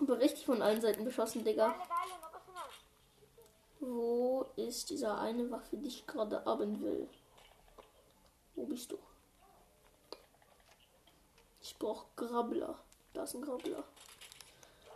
Aber 0.00 0.18
richtig 0.18 0.46
von 0.46 0.62
allen 0.62 0.80
Seiten 0.80 1.04
beschossen, 1.04 1.44
Digga. 1.44 1.74
Wo 3.80 4.46
ist 4.56 4.90
dieser 4.90 5.20
eine 5.20 5.50
Waffe, 5.50 5.76
die 5.76 5.88
ich 5.88 6.06
gerade 6.06 6.44
haben 6.44 6.80
will? 6.82 7.08
Wo 8.54 8.64
bist 8.66 8.90
du? 8.90 8.98
Ich 11.60 11.76
brauche 11.78 12.06
Grabbler. 12.16 12.78
Da 13.12 13.24
ist 13.24 13.34
ein 13.34 13.42
Grabbler. 13.42 13.84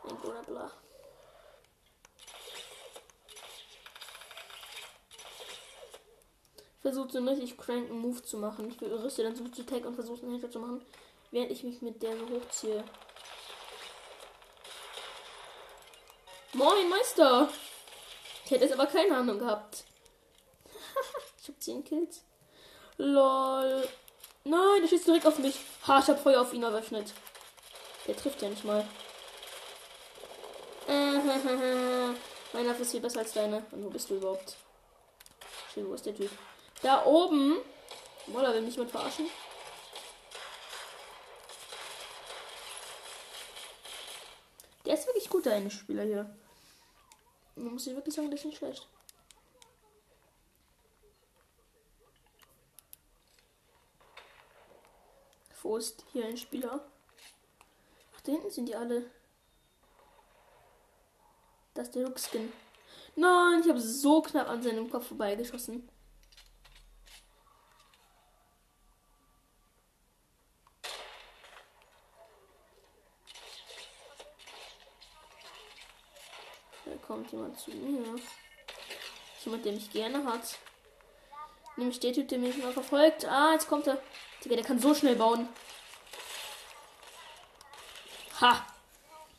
Ein 0.08 0.20
Grabbler. 0.20 0.72
Versucht 6.82 7.12
so 7.12 7.18
einen 7.18 7.28
richtig 7.28 7.56
cranken 7.56 7.98
Move 7.98 8.22
zu 8.22 8.36
machen. 8.38 8.68
Ich 8.68 8.82
rüste 8.82 9.22
dann 9.22 9.36
so 9.36 9.46
zu 9.48 9.64
Tag 9.64 9.86
und 9.86 9.94
versuche 9.94 10.22
einen 10.22 10.32
Headshot 10.32 10.52
zu 10.52 10.58
machen, 10.58 10.84
während 11.30 11.52
ich 11.52 11.62
mich 11.62 11.80
mit 11.80 12.02
der 12.02 12.16
so 12.18 12.28
hochziehe. 12.28 12.82
Moin, 16.54 16.88
Meister! 16.88 17.48
Ich 18.44 18.50
hätte 18.50 18.64
jetzt 18.64 18.74
aber 18.74 18.86
keine 18.86 19.16
Ahnung 19.16 19.38
gehabt. 19.38 19.84
ich 21.40 21.48
habe 21.48 21.58
10 21.58 21.84
Kills. 21.84 22.24
Lol. 22.98 23.88
Nein, 24.44 24.82
der 24.82 24.88
schießt 24.88 25.06
direkt 25.06 25.26
auf 25.26 25.38
mich. 25.38 25.60
Ha, 25.86 26.00
ich 26.00 26.08
habe 26.08 26.18
Feuer 26.18 26.42
auf 26.42 26.52
ihn 26.52 26.64
eröffnet. 26.64 27.12
Der 28.08 28.16
trifft 28.16 28.42
ja 28.42 28.48
nicht 28.48 28.64
mal. 28.64 28.84
Meine 32.52 32.68
Waffe 32.68 32.82
ist 32.82 32.90
viel 32.90 33.00
besser 33.00 33.20
als 33.20 33.32
deine. 33.32 33.64
Und 33.70 33.84
wo 33.84 33.88
bist 33.88 34.10
du 34.10 34.16
überhaupt? 34.16 34.56
Schön, 35.72 35.88
wo 35.88 35.94
ist 35.94 36.04
der 36.04 36.16
Typ? 36.16 36.30
Da 36.82 37.04
oben. 37.06 37.58
Wolla, 38.26 38.52
will 38.52 38.62
mich 38.62 38.74
jemand 38.74 38.90
verarschen? 38.90 39.26
Der 44.84 44.94
ist 44.94 45.06
wirklich 45.06 45.28
gut, 45.30 45.46
der 45.46 45.54
eine 45.54 45.70
Spieler 45.70 46.02
hier. 46.02 46.36
Man 47.54 47.74
muss 47.74 47.86
ich 47.86 47.94
wirklich 47.94 48.14
sagen, 48.14 48.30
der 48.30 48.38
ist 48.38 48.44
nicht 48.44 48.58
schlecht. 48.58 48.88
Wo 55.62 55.76
ist 55.76 56.04
hier 56.12 56.26
ein 56.26 56.36
Spieler? 56.36 56.84
Ach, 58.16 58.20
da 58.22 58.32
hinten 58.32 58.50
sind 58.50 58.66
die 58.66 58.74
alle. 58.74 59.08
Das 61.74 61.86
ist 61.86 61.94
der 61.94 62.06
Rückskin. 62.08 62.52
Nein, 63.14 63.60
ich 63.62 63.68
habe 63.68 63.80
so 63.80 64.20
knapp 64.22 64.48
an 64.48 64.62
seinem 64.62 64.90
Kopf 64.90 65.06
vorbeigeschossen. 65.06 65.88
Da 76.84 76.96
kommt 77.06 77.30
jemand 77.32 77.58
zu 77.58 77.70
mir. 77.70 78.16
Jemand, 79.44 79.64
der 79.64 79.72
mich 79.72 79.90
gerne 79.90 80.24
hat. 80.24 80.58
Nämlich 81.76 82.00
der 82.00 82.12
Typ, 82.12 82.28
der 82.28 82.38
mich 82.38 82.58
immer 82.58 82.72
verfolgt. 82.72 83.24
Ah, 83.24 83.52
jetzt 83.52 83.68
kommt 83.68 83.86
er. 83.86 84.00
Digga, 84.44 84.56
der 84.56 84.64
kann 84.64 84.78
so 84.78 84.94
schnell 84.94 85.16
bauen. 85.16 85.48
Ha! 88.40 88.66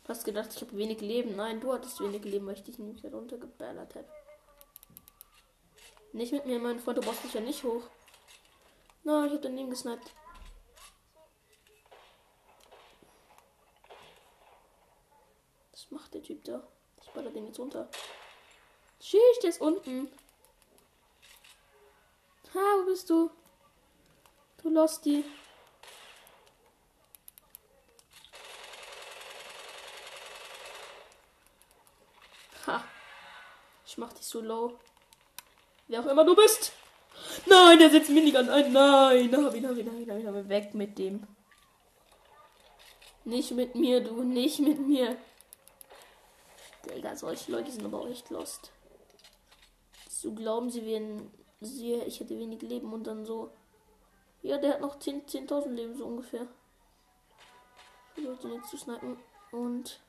Hast 0.07 0.25
gedacht, 0.25 0.49
ich 0.53 0.61
habe 0.61 0.77
wenig 0.77 1.01
Leben. 1.01 1.35
Nein, 1.35 1.61
du 1.61 1.73
hattest 1.73 1.99
wenig 1.99 2.23
Leben, 2.23 2.47
weil 2.47 2.55
ich 2.55 2.63
dich 2.63 2.77
nämlich 2.77 3.03
runtergeballert 3.05 3.95
habe. 3.95 4.07
Nicht 6.11 6.31
mit 6.31 6.45
mir, 6.45 6.59
mein 6.59 6.79
Freund, 6.79 6.97
du 6.97 7.01
brauchst 7.01 7.23
dich 7.23 7.33
ja 7.33 7.41
nicht 7.41 7.63
hoch. 7.63 7.83
Nein, 9.03 9.25
ich 9.25 9.31
habe 9.31 9.41
daneben 9.41 9.69
gesniped. 9.69 10.11
Was 15.71 15.91
macht 15.91 16.13
der 16.13 16.23
Typ 16.23 16.43
da? 16.43 16.67
Baller 17.13 17.31
den 17.31 17.47
jetzt 17.47 17.59
runter. 17.59 17.87
Tschüss, 18.99 19.39
der 19.41 19.49
ist 19.49 19.61
unten. 19.61 20.11
Ha, 22.53 22.59
wo 22.79 22.85
bist 22.85 23.09
du? 23.09 23.29
Du 24.61 24.69
Losty. 24.69 25.23
Ha. 32.67 32.83
Ich 33.85 33.97
mach 33.97 34.13
dich 34.13 34.25
so 34.25 34.39
low. 34.41 34.79
Wer 35.87 35.99
auch 35.99 36.05
immer 36.05 36.23
du 36.23 36.35
bist. 36.35 36.71
Nein, 37.45 37.79
der 37.79 37.89
setzt 37.89 38.09
Minigun 38.09 38.49
ein. 38.49 38.71
Nein, 38.71 39.25
ihn, 39.25 39.45
hab 39.45 39.53
ihn, 39.53 39.67
hab 39.67 39.77
ihn. 39.77 40.49
Weg 40.49 40.73
mit 40.73 40.97
dem. 40.97 41.27
Nicht 43.25 43.51
mit 43.51 43.75
mir, 43.75 44.03
du, 44.03 44.23
nicht 44.23 44.59
mit 44.59 44.79
mir. 44.79 45.17
Digga, 46.85 47.15
solche 47.15 47.51
Leute 47.51 47.71
sind 47.71 47.85
aber 47.85 48.01
auch 48.01 48.09
echt 48.09 48.29
lost. 48.29 48.71
So 50.09 50.33
glauben 50.33 50.69
sie, 50.69 50.85
wenn 50.85 51.31
sie, 51.61 51.95
ich 51.95 52.19
hätte 52.19 52.37
wenig 52.37 52.61
Leben 52.61 52.93
und 52.93 53.05
dann 53.05 53.25
so. 53.25 53.51
Ja, 54.41 54.57
der 54.57 54.73
hat 54.73 54.81
noch 54.81 54.97
10.000 54.97 55.63
10 55.63 55.75
Leben 55.75 55.95
so 55.95 56.05
ungefähr. 56.05 56.47
Ich 58.15 58.23
den 58.23 58.53
jetzt 58.53 58.69
zu 58.69 58.77
snipen 58.77 59.17
und. 59.51 59.99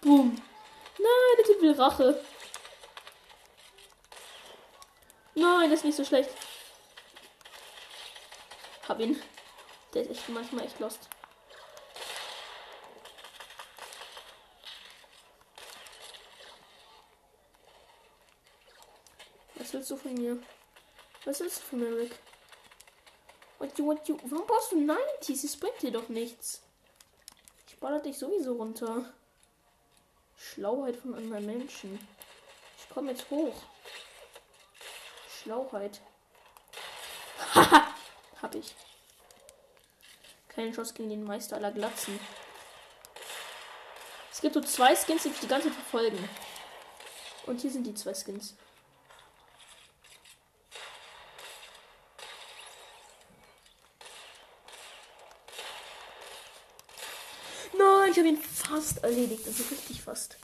Boom. 0.00 0.40
Nein, 0.98 1.36
der 1.38 1.44
Typ 1.44 1.60
will 1.60 1.72
Rache. 1.72 2.20
Nein, 5.34 5.70
das 5.70 5.80
ist 5.80 5.84
nicht 5.84 5.96
so 5.96 6.04
schlecht. 6.04 6.30
Hab 8.88 9.00
ihn. 9.00 9.20
Der 9.92 10.02
ist 10.02 10.10
echt 10.10 10.28
manchmal 10.28 10.64
echt 10.64 10.78
lost. 10.78 11.08
Was 19.56 19.74
willst 19.88 20.04
du 20.04 20.08
von 20.08 20.14
mir? 20.14 20.38
Was 21.24 21.40
willst 21.40 21.58
du 21.58 21.62
von 21.62 21.78
mir, 21.78 21.96
Rick? 21.96 22.12
What 23.58 23.78
you, 23.78 23.86
what 23.86 24.08
you? 24.08 24.18
Warum 24.24 24.46
brauchst 24.46 24.72
du 24.72 24.80
90? 24.80 25.44
Es 25.44 25.56
bringt 25.56 25.80
dir 25.80 25.92
doch 25.92 26.08
nichts. 26.08 26.62
Ich 27.68 27.78
baller 27.78 28.00
dich 28.00 28.18
sowieso 28.18 28.54
runter. 28.54 29.12
Schlauheit 30.36 30.96
von 30.96 31.14
anderen 31.14 31.46
Menschen. 31.46 31.98
Ich 32.78 32.88
komme 32.88 33.12
jetzt 33.12 33.30
hoch. 33.30 33.54
Schlauheit. 35.40 36.00
Haha! 37.54 37.94
Hab 38.42 38.54
ich. 38.54 38.74
Keine 40.48 40.72
Chance 40.72 40.94
gegen 40.94 41.10
den 41.10 41.24
Meister 41.24 41.56
aller 41.56 41.70
Glatzen. 41.70 42.18
Es 44.32 44.40
gibt 44.40 44.54
so 44.54 44.60
zwei 44.60 44.96
Skins, 44.96 45.22
die 45.22 45.28
mich 45.28 45.40
die 45.40 45.48
ganze 45.48 45.68
Zeit 45.68 45.76
verfolgen. 45.76 46.28
Und 47.46 47.60
hier 47.60 47.70
sind 47.70 47.86
die 47.86 47.94
zwei 47.94 48.12
Skins. 48.12 48.56
Nein, 57.78 58.10
ich 58.10 58.18
habe 58.18 58.28
ihn 58.28 58.42
fast 58.86 59.02
erledigt. 59.02 59.46
Also 59.46 59.64
richtig 59.64 60.02
fast. 60.02 60.38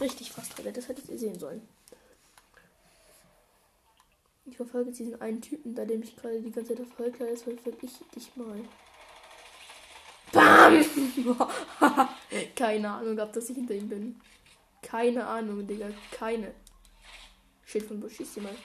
Richtig 0.00 0.32
fast, 0.32 0.56
Alter. 0.58 0.72
Das 0.72 0.88
hättet 0.88 1.08
ihr 1.08 1.18
sehen 1.18 1.38
sollen. 1.38 1.66
Ich 4.46 4.56
verfolge 4.56 4.90
jetzt 4.90 4.98
diesen 4.98 5.20
einen 5.20 5.40
Typen, 5.40 5.74
da 5.74 5.84
der 5.84 5.98
mich 5.98 6.16
gerade 6.16 6.40
die 6.40 6.50
ganze 6.50 6.74
Zeit 6.74 6.86
verfolgt 6.86 7.20
hat. 7.20 7.28
Jetzt 7.28 7.44
verfolge 7.44 7.78
ich 7.82 7.92
dich 8.14 8.36
mal. 8.36 8.60
Bam! 10.32 10.84
Keine 12.56 12.90
Ahnung, 12.90 13.18
ob 13.20 13.32
dass 13.32 13.50
ich 13.50 13.56
hinter 13.56 13.74
ihm 13.74 13.88
bin. 13.88 14.20
Keine 14.82 15.26
Ahnung, 15.26 15.66
Digga. 15.66 15.90
Keine. 16.10 16.54
Shit, 17.64 17.84
von 17.84 18.02
wo 18.02 18.08
schießt 18.08 18.36
jemand? 18.36 18.58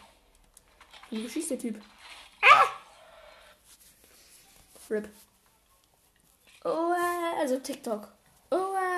Von 1.09 1.23
wo 1.23 1.27
schießt 1.27 1.51
der 1.51 1.59
Typ? 1.59 1.79
Ah! 2.41 2.65
Rip. 4.89 5.07
Oh, 6.65 6.93
äh, 6.93 7.39
also 7.39 7.59
TikTok. 7.59 8.11
Oh, 8.51 8.55
äh. 8.55 8.89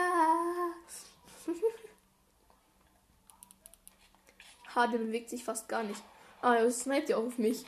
Ha, 4.81 4.87
der 4.87 4.99
bewegt 4.99 5.29
sich 5.29 5.43
fast 5.43 5.67
gar 5.69 5.83
nicht. 5.83 6.01
Ah, 6.41 6.55
er 6.55 6.71
sniped 6.71 7.09
ja 7.09 7.17
auch 7.17 7.27
auf 7.27 7.37
mich. 7.37 7.65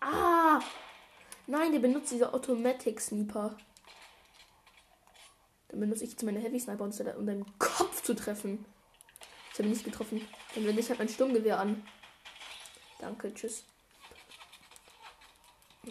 Ah! 0.00 0.60
Nein, 1.46 1.72
der 1.72 1.80
benutzt 1.80 2.12
diese 2.12 2.32
Automatic 2.32 3.00
Sniper. 3.00 3.56
Dann 5.68 5.80
benutze 5.80 6.04
ich 6.04 6.10
jetzt 6.10 6.22
meine 6.22 6.40
Heavy 6.40 6.60
Sniper, 6.60 6.84
um 6.84 7.26
deinen 7.26 7.58
Kopf 7.58 8.02
zu 8.02 8.14
treffen. 8.14 8.64
Ich 9.52 9.58
habe 9.58 9.68
nicht 9.68 9.84
getroffen. 9.84 10.26
Dann 10.54 10.66
wende 10.66 10.80
ich 10.80 10.88
halt 10.88 10.98
mein 10.98 11.08
Sturmgewehr 11.08 11.58
an. 11.58 11.86
Danke, 12.98 13.34
tschüss. 13.34 13.64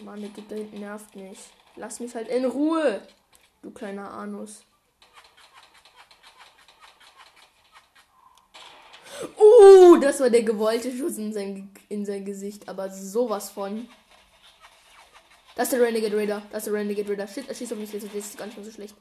Mann, 0.02 0.20
der 0.20 0.32
Typ 0.32 0.48
da 0.48 0.56
hinten 0.56 0.80
nervt 0.80 1.14
mich. 1.14 1.38
Lass 1.76 2.00
mich 2.00 2.14
halt 2.14 2.28
in 2.28 2.44
Ruhe, 2.44 3.06
du 3.62 3.70
kleiner 3.70 4.10
Anus. 4.10 4.64
Uh, 9.38 9.91
das 10.02 10.20
war 10.20 10.30
der 10.30 10.42
gewollte 10.42 10.96
Schuss 10.96 11.18
in 11.18 11.32
sein, 11.32 11.72
in 11.88 12.04
sein 12.04 12.24
Gesicht, 12.24 12.68
aber 12.68 12.90
sowas 12.90 13.50
von. 13.50 13.88
Das 15.54 15.64
ist 15.64 15.72
der 15.72 15.82
Renegade 15.82 16.16
Raider. 16.16 16.42
Das 16.50 16.66
ist 16.66 16.72
der 16.72 16.80
Renegade 16.80 17.08
Raider. 17.10 17.26
Shit, 17.26 17.48
er 17.48 17.54
schießt 17.54 17.72
auf 17.72 17.78
mich 17.78 17.92
jetzt. 17.92 18.06
Das 18.06 18.14
ist 18.14 18.38
gar 18.38 18.46
nicht 18.46 18.56
mehr 18.56 18.64
so 18.64 18.72
schlecht. 18.72 18.96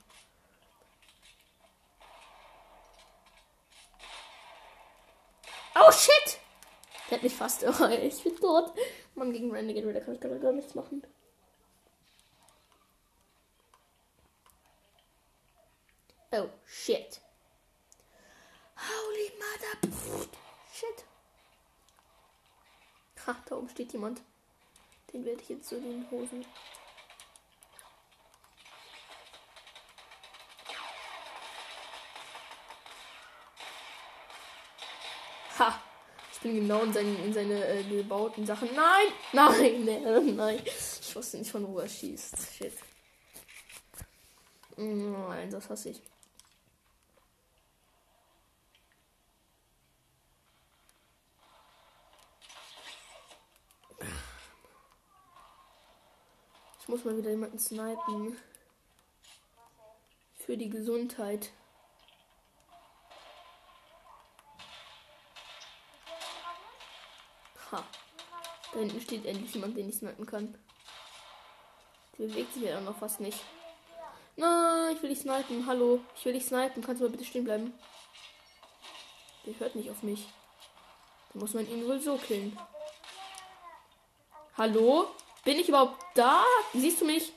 Oh 5.76 5.92
shit! 5.92 6.40
Der 7.10 7.18
hat 7.18 7.24
mich 7.24 7.34
fast. 7.34 7.64
Oh, 7.64 7.86
ich 8.02 8.24
bin 8.24 8.36
tot. 8.36 8.74
Mann, 9.16 9.32
gegen 9.32 9.52
Renegade 9.52 9.88
Raider 9.88 10.02
kann 10.02 10.16
ich 10.16 10.42
gar 10.42 10.52
nichts 10.52 10.76
machen. 10.76 11.04
Oh 16.34 16.50
shit. 16.66 17.20
Holy 18.78 19.32
mother. 19.38 20.32
Shit. 20.74 21.06
Ha, 23.28 23.36
jemand. 23.94 24.22
Den 25.14 25.26
werde 25.26 25.42
ich 25.42 25.50
jetzt 25.50 25.70
so 25.70 25.80
den 25.80 26.10
Hosen. 26.10 26.46
Ha! 35.60 35.82
Ich 36.32 36.40
bin 36.40 36.56
genau 36.56 36.84
in, 36.84 36.94
seinen, 36.94 37.24
in 37.24 37.34
seine 37.34 37.68
äh, 37.68 37.84
gebauten 37.84 38.46
Sachen. 38.46 38.70
Nein! 38.74 39.08
Nein! 39.34 39.86
Nein! 39.86 40.36
Nein! 40.36 40.62
Ich 40.66 41.16
wusste 41.16 41.38
nicht, 41.38 41.52
von 41.52 41.68
wo 41.68 41.80
er 41.80 41.90
schießt. 41.90 42.36
Shit. 42.58 42.74
Nein, 44.78 45.52
das 45.52 45.70
hasse 45.70 45.90
ich. 45.90 46.02
Muss 56.88 57.06
mal 57.06 57.16
wieder 57.16 57.30
jemanden 57.30 57.60
snipen. 57.60 58.38
Für 60.36 60.58
die 60.58 60.70
Gesundheit. 60.70 61.52
Ha. 67.72 67.84
Da 68.74 68.80
hinten 68.80 69.00
steht 69.02 69.26
endlich 69.26 69.54
jemand, 69.54 69.78
den 69.78 69.90
ich 69.90 69.96
snipen 69.96 70.26
kann. 70.26 70.58
Der 72.18 72.26
bewegt 72.26 72.54
sich 72.54 72.64
ja 72.64 72.78
auch 72.78 72.84
noch 72.84 72.98
fast 72.98 73.20
nicht. 73.20 73.40
Nein, 74.36 74.96
ich 74.96 75.02
will 75.02 75.10
dich 75.10 75.20
snipen. 75.20 75.68
Hallo, 75.68 76.00
ich 76.16 76.26
will 76.26 76.34
dich 76.34 76.46
snipen. 76.46 76.84
Kannst 76.84 77.02
du 77.02 77.06
mal 77.06 77.12
bitte 77.12 77.26
stehen 77.26 77.44
bleiben? 77.44 77.74
Der 79.46 79.60
hört 79.60 79.76
nicht 79.76 79.90
auf 79.92 80.04
mich. 80.04 80.28
Da 81.34 81.40
muss 81.40 81.54
man 81.54 81.68
ihn 81.68 81.88
wohl 81.88 82.00
so 82.00 82.18
killen. 82.18 82.58
Hallo? 84.58 85.08
Bin 85.44 85.58
ich 85.58 85.70
überhaupt 85.70 86.00
da? 86.14 86.44
Siehst 86.74 87.02
du 87.02 87.06
mich? 87.06 87.34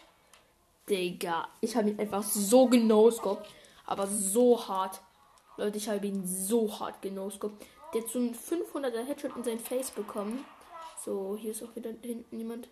Digga, 0.88 1.48
ich 1.60 1.74
habe 1.76 1.90
ihn 1.90 1.98
einfach 1.98 2.22
so 2.22 2.66
genoscoped. 2.66 3.48
Aber 3.86 4.06
so 4.06 4.66
hart. 4.68 5.00
Leute, 5.56 5.78
ich 5.78 5.88
habe 5.88 6.06
ihn 6.06 6.26
so 6.26 6.78
hart 6.78 7.00
genoscoped. 7.00 7.64
Der 7.92 8.02
hat 8.02 8.10
so 8.10 8.18
einen 8.18 8.34
500er 8.34 9.04
Headshot 9.04 9.36
in 9.36 9.44
sein 9.44 9.60
Face 9.60 9.90
bekommen. 9.90 10.44
So, 11.04 11.36
hier 11.38 11.52
ist 11.52 11.62
auch 11.62 11.74
wieder 11.76 11.90
hinten 12.02 12.38
jemand. 12.38 12.68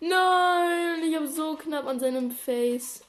Nein, 0.00 1.02
ich 1.02 1.14
habe 1.14 1.28
so 1.28 1.56
knapp 1.56 1.86
an 1.86 2.00
seinem 2.00 2.30
Face. 2.30 3.02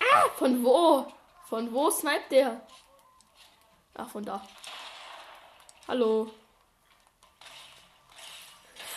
Ah, 0.00 0.28
von 0.36 0.64
wo? 0.64 1.06
Von 1.48 1.72
wo 1.72 1.90
sniped 1.90 2.30
der? 2.30 2.66
Ach, 3.94 4.08
von 4.08 4.24
da. 4.24 4.46
Hallo. 5.88 6.30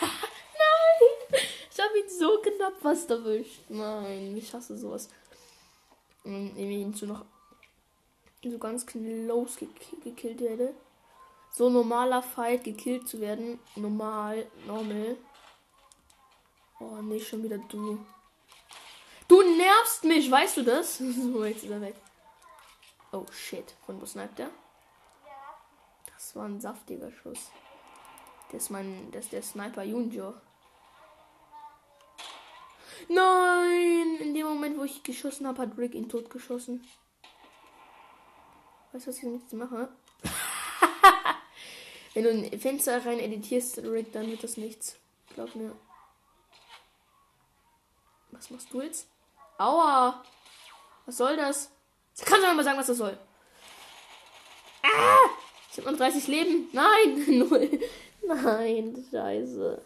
Nein! 0.00 1.40
Ich 1.70 1.80
habe 1.80 1.98
ihn 1.98 2.08
so 2.08 2.40
knapp 2.40 2.74
was 2.82 3.06
erwischt. 3.06 3.62
Nein, 3.68 4.36
ich 4.36 4.54
hasse 4.54 4.78
sowas. 4.78 5.08
Und 6.22 6.56
ihn 6.56 6.94
zu 6.94 7.06
noch 7.06 7.24
so 8.44 8.58
ganz 8.58 8.86
close 8.86 9.58
gek 9.58 10.02
gekillt 10.04 10.40
werde. 10.40 10.74
So 11.50 11.68
normaler 11.68 12.22
Fight 12.22 12.62
gekillt 12.62 13.08
zu 13.08 13.20
werden. 13.20 13.58
Normal, 13.74 14.46
normal. 14.66 15.16
Oh 16.78 17.02
nee, 17.02 17.18
schon 17.18 17.42
wieder 17.42 17.58
du. 17.58 17.98
Du 19.26 19.42
nervst 19.42 20.04
mich, 20.04 20.30
weißt 20.30 20.58
du 20.58 20.62
das? 20.62 20.98
so, 20.98 21.44
jetzt 21.44 21.64
ist 21.64 21.70
er 21.70 21.80
weg. 21.80 21.96
Oh 23.10 23.26
shit. 23.32 23.74
Von 23.86 24.00
wo 24.00 24.06
sniped 24.06 24.38
er? 24.38 24.50
War 26.36 26.44
ein 26.44 26.60
saftiger 26.60 27.10
Schuss. 27.10 27.50
Das 28.52 28.64
ist 28.64 28.70
mein. 28.70 29.10
Das 29.10 29.24
ist 29.24 29.32
der 29.32 29.40
Sniper 29.42 29.82
Junior. 29.82 30.38
Nein! 33.08 34.18
In 34.20 34.34
dem 34.34 34.46
Moment, 34.46 34.78
wo 34.78 34.84
ich 34.84 35.02
geschossen 35.02 35.46
habe, 35.46 35.62
hat 35.62 35.78
Rick 35.78 35.94
ihn 35.94 36.10
totgeschossen. 36.10 36.86
Weißt 38.92 39.06
du, 39.06 39.10
was 39.10 39.16
ich 39.16 39.22
jetzt 39.22 39.52
mache? 39.54 39.88
Wenn 42.14 42.24
du 42.24 42.30
ein 42.30 42.60
Fenster 42.60 43.04
rein 43.06 43.18
editierst, 43.18 43.78
Rick, 43.78 44.12
dann 44.12 44.26
wird 44.26 44.44
das 44.44 44.58
nichts. 44.58 44.98
Glaub 45.34 45.54
mir. 45.54 45.74
Was 48.30 48.50
machst 48.50 48.70
du 48.74 48.82
jetzt? 48.82 49.08
Aua! 49.56 50.22
Was 51.06 51.16
soll 51.16 51.36
das? 51.36 51.70
Kannst 52.24 52.46
du 52.46 52.54
mal 52.54 52.64
sagen, 52.64 52.78
was 52.78 52.88
das 52.88 52.98
soll? 52.98 53.18
Ich 55.76 55.84
habe 55.84 55.92
noch 55.92 55.98
30 55.98 56.26
Leben. 56.28 56.70
Nein! 56.72 57.38
Null. 57.38 57.80
Nein, 58.26 59.06
scheiße. 59.10 59.82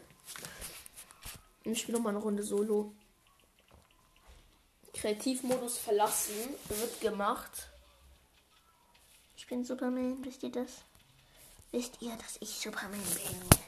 Ich 1.64 1.81
spiele 1.81 1.98
noch 1.98 2.05
mal 2.05 2.11
eine 2.11 2.20
Runde 2.20 2.44
Solo. 2.44 2.92
Kreativmodus 4.94 5.79
verlassen 5.79 6.55
wird 6.68 7.00
gemacht. 7.00 7.70
Ich 9.37 9.48
bin 9.48 9.64
Superman, 9.64 10.24
wisst 10.24 10.44
ihr 10.44 10.53
das? 10.53 10.83
Wisst 11.72 12.00
ihr, 12.00 12.16
dass 12.18 12.37
ich 12.38 12.50
Superman 12.50 13.00
bin? 13.00 13.59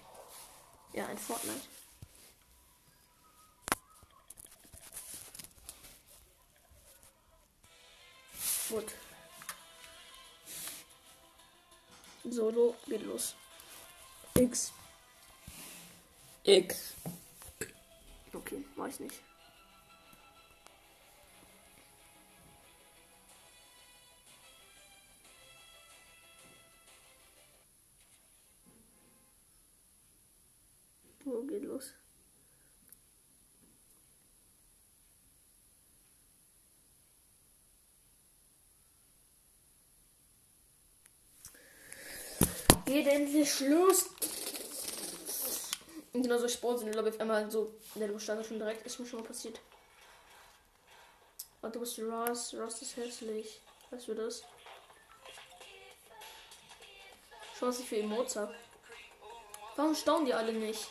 Ja, 0.93 1.07
ein 1.07 1.19
Fortnite. 1.19 1.59
Gut. 8.71 8.93
Solo 12.31 12.77
geht 12.87 13.03
los. 13.03 13.35
X. 14.35 14.73
X. 16.45 16.95
Okay, 18.33 18.65
weiß 18.77 19.01
nicht. 19.01 19.21
Wo 31.25 31.43
geht 31.43 31.63
los? 31.63 31.95
Geht 42.93 43.07
endlich 43.07 43.61
los. 43.61 44.11
Und 46.13 46.23
genau 46.23 46.37
so 46.37 46.47
Sport 46.47 46.81
sind, 46.81 46.93
glaube 46.93 47.09
ich, 47.09 47.19
einmal 47.19 47.51
so. 47.51 47.73
Ne, 47.95 48.07
du 48.07 48.19
standest 48.19 48.51
schon 48.51 48.59
direkt, 48.59 48.85
ist 48.85 49.01
mir 49.01 49.07
schon 49.07 49.21
mal 49.21 49.27
passiert. 49.27 49.59
Oh, 51.63 51.69
du 51.69 51.81
bist 51.81 51.99
Ross. 52.01 52.53
Ross 52.53 52.83
ist 52.83 52.95
hässlich. 52.99 53.61
Weißt 53.91 54.09
du 54.09 54.15
das? 54.15 54.43
Schau, 57.59 57.69
was 57.69 57.81
ich 57.81 57.89
für 57.89 57.97
Emotes 57.97 58.37
habe. 58.37 58.55
Warum 59.77 59.95
staunen 59.95 60.27
die 60.27 60.35
alle 60.35 60.53
nicht? 60.53 60.89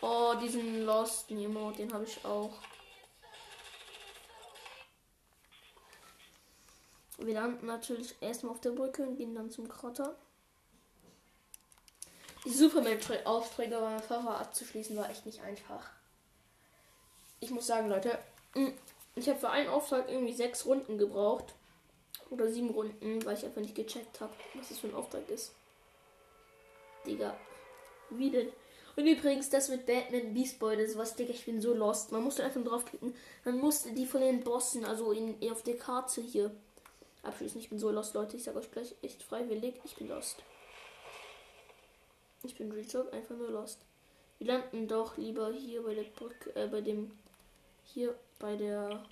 Oh, 0.00 0.34
diesen 0.40 0.86
Lost 0.86 1.30
Nemo, 1.30 1.72
den 1.72 1.92
habe 1.92 2.04
ich 2.04 2.24
auch. 2.24 2.56
Wir 7.18 7.34
landen 7.34 7.66
natürlich 7.66 8.14
erstmal 8.20 8.52
auf 8.52 8.60
der 8.60 8.70
Brücke 8.70 9.02
und 9.02 9.16
gehen 9.16 9.34
dann 9.34 9.50
zum 9.50 9.68
Krotter. 9.68 10.16
Die 12.44 12.50
Superman-Aufträge 12.50 13.74
bei 13.74 13.80
meinem 13.80 14.02
Fahrer 14.02 14.38
abzuschließen 14.38 14.96
war 14.96 15.10
echt 15.10 15.26
nicht 15.26 15.42
einfach. 15.42 15.90
Ich 17.40 17.50
muss 17.50 17.66
sagen, 17.66 17.88
Leute, 17.88 18.18
mm, 18.54 18.68
ich 19.16 19.28
habe 19.28 19.38
für 19.38 19.50
einen 19.50 19.68
Auftrag 19.68 20.08
irgendwie 20.08 20.32
sechs 20.32 20.64
Runden 20.64 20.96
gebraucht. 20.96 21.54
Oder 22.30 22.48
sieben 22.48 22.70
Runden, 22.70 23.24
weil 23.24 23.36
ich 23.36 23.44
einfach 23.44 23.60
nicht 23.60 23.74
gecheckt 23.74 24.20
habe, 24.20 24.32
was 24.54 24.68
das 24.68 24.78
für 24.78 24.88
ein 24.88 24.94
Auftrag 24.94 25.28
ist. 25.30 25.52
Digga. 27.06 27.36
Wie 28.10 28.30
denn? 28.30 28.48
Und 28.96 29.06
übrigens, 29.06 29.48
das 29.48 29.68
mit 29.68 29.86
Batman 29.86 30.34
Beast 30.34 30.58
Boy, 30.58 30.76
das 30.76 30.90
ist 30.90 30.98
was, 30.98 31.16
Digga, 31.16 31.32
ich 31.32 31.44
bin 31.44 31.60
so 31.60 31.72
lost. 31.72 32.12
Man 32.12 32.22
musste 32.22 32.44
einfach 32.44 32.62
draufklicken. 32.62 33.14
Dann 33.44 33.58
musste 33.58 33.92
die 33.92 34.06
von 34.06 34.20
den 34.20 34.44
Bossen, 34.44 34.84
also 34.84 35.12
in, 35.12 35.36
auf 35.50 35.62
der 35.62 35.78
Karte 35.78 36.20
hier, 36.20 36.50
abschließen. 37.28 37.60
Ich 37.60 37.70
bin 37.70 37.78
so 37.78 37.90
lost, 37.90 38.14
Leute. 38.14 38.36
Ich 38.36 38.44
sage 38.44 38.58
euch 38.58 38.70
gleich 38.70 38.94
echt 39.02 39.22
freiwillig, 39.22 39.74
ich 39.84 39.96
bin 39.96 40.08
lost. 40.08 40.42
Ich 42.42 42.56
bin 42.56 42.72
Real 42.72 43.10
einfach 43.10 43.36
nur 43.36 43.50
lost. 43.50 43.80
Wir 44.38 44.48
landen 44.48 44.86
doch 44.86 45.16
lieber 45.16 45.52
hier 45.52 45.82
bei 45.82 45.94
der 45.94 46.02
Brücke, 46.02 46.54
äh, 46.54 46.68
bei 46.68 46.80
dem, 46.80 47.10
hier 47.84 48.14
bei 48.38 48.56
der 48.56 49.04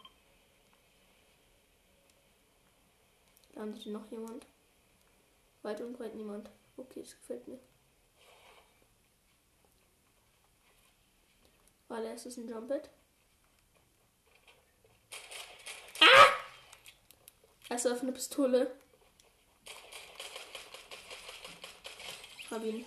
Landet 3.57 3.83
hier 3.83 3.93
noch 3.93 4.11
jemand? 4.11 4.47
Weit 5.63 5.81
und 5.81 5.97
breit 5.97 6.15
niemand. 6.15 6.51
Okay, 6.77 7.01
es 7.01 7.17
gefällt 7.17 7.49
mir. 7.49 7.59
Allererstes 11.89 12.37
ein 12.37 12.49
Jumpet. 12.49 12.91
Also 17.77 17.93
auf 17.93 18.01
eine 18.01 18.13
Pistole. 18.13 18.75
Hab 22.51 22.65
ihn. 22.65 22.87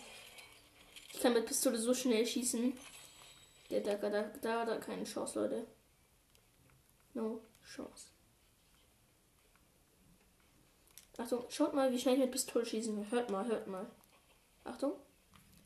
Ich 1.14 1.20
kann 1.20 1.34
mit 1.34 1.46
Pistole 1.46 1.78
so 1.78 1.94
schnell 1.94 2.26
schießen. 2.26 2.76
Der 3.70 3.82
da, 3.82 3.94
da, 3.98 4.24
da, 4.42 4.66
da 4.66 4.78
keine 4.78 5.04
Chance, 5.04 5.40
Leute. 5.40 5.68
No 7.14 7.40
Chance. 7.64 8.06
Achtung, 11.20 11.46
schaut 11.50 11.76
mal, 11.76 11.92
wie 11.92 12.00
schnell 12.00 12.16
ich 12.16 12.22
mit 12.22 12.32
Pistole 12.32 12.66
schießen. 12.66 13.12
Hört 13.12 13.30
mal, 13.30 13.46
hört 13.46 13.68
mal. 13.68 13.86
Achtung. 14.64 14.94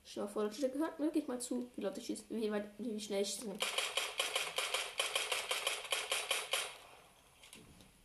Schau 0.03 0.27
vor, 0.27 0.49
der 0.49 0.67
gehört 0.67 0.99
wirklich 0.99 1.27
mal 1.29 1.39
zu, 1.39 1.71
wie 1.77 1.81
Leute 1.81 2.01
schießen, 2.01 2.25
wie, 2.29 2.51
weit, 2.51 2.69
wie 2.77 2.99
schnell 2.99 3.21
ich 3.21 3.35
schieße. 3.35 3.57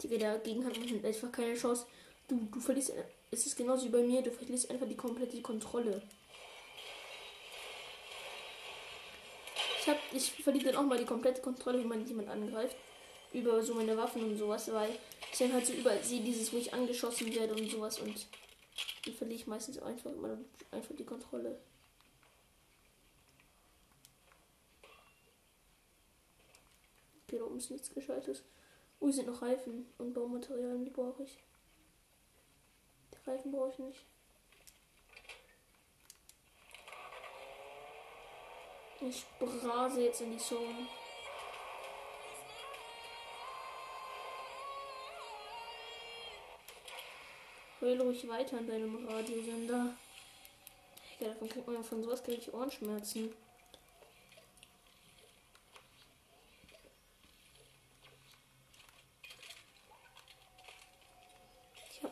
Die 0.09 0.19
dagegen 0.19 0.65
hat 0.65 0.79
man 0.79 1.05
einfach 1.05 1.31
keine 1.33 1.55
Chance. 1.55 1.87
Du, 2.29 2.49
du 2.53 2.61
verlierst. 2.61 2.93
Es 3.31 3.47
ist 3.47 3.57
genauso 3.57 3.87
wie 3.87 3.91
bei 3.91 4.03
mir, 4.03 4.23
du 4.23 4.31
verlierst 4.31 4.71
einfach 4.71 4.89
die 4.89 4.97
komplette 4.97 5.41
Kontrolle. 5.43 6.01
Ich, 9.81 9.89
hab, 9.89 9.99
ich 10.13 10.33
verliere 10.43 10.73
dann 10.73 10.77
auch 10.77 10.89
mal 10.89 10.99
die 10.99 11.05
komplette 11.05 11.43
Kontrolle, 11.43 11.81
wenn 11.81 11.89
man 11.89 12.07
jemand 12.07 12.29
angreift. 12.29 12.77
Über 13.33 13.63
so 13.63 13.75
meine 13.75 13.97
Waffen 13.97 14.25
und 14.25 14.39
sowas, 14.39 14.73
weil 14.73 14.91
ich 15.31 15.39
dann 15.39 15.53
halt 15.53 15.67
so 15.67 15.75
überall 15.75 16.03
sehe, 16.03 16.23
dieses, 16.23 16.51
wo 16.53 16.57
ich 16.57 16.73
angeschossen 16.73 17.35
werde 17.35 17.55
und 17.55 17.71
sowas 17.71 17.99
und 17.99 18.27
dann 19.05 19.15
verliere 19.15 19.41
ich 19.41 19.47
meistens 19.47 19.79
einfach 19.79 20.11
immer 20.11 20.39
einfach 20.71 20.95
die 20.97 21.05
Kontrolle. 21.05 21.59
Da 27.27 27.43
oben 27.43 27.59
ist 27.59 27.71
nichts 27.71 27.93
Gescheites. 27.93 28.43
Oh, 29.01 29.11
sind 29.11 29.29
noch 29.29 29.43
Reifen 29.43 29.87
und 29.99 30.13
Baumaterialien, 30.13 30.85
die 30.85 30.91
brauche 30.91 31.23
ich. 31.23 31.39
Die 33.15 33.31
Reifen 33.31 33.53
brauche 33.53 33.71
ich 33.71 33.79
nicht. 33.79 34.05
Ich 39.01 39.25
brase 39.39 40.03
jetzt 40.03 40.21
in 40.21 40.33
die 40.33 40.39
Zone. 40.39 40.89
Heul 47.81 48.01
ruhig 48.01 48.29
weiter 48.29 48.59
an 48.59 48.67
deinem 48.67 49.07
Radiosender. 49.07 49.95
Ja, 51.21 51.29
davon 51.29 51.49
kriegt 51.49 51.67
man 51.67 51.85
von 51.85 52.03
sowas 52.03 52.23
Ohrenschmerzen. 52.53 53.27
Ich 53.27 53.33
habe 53.33 53.48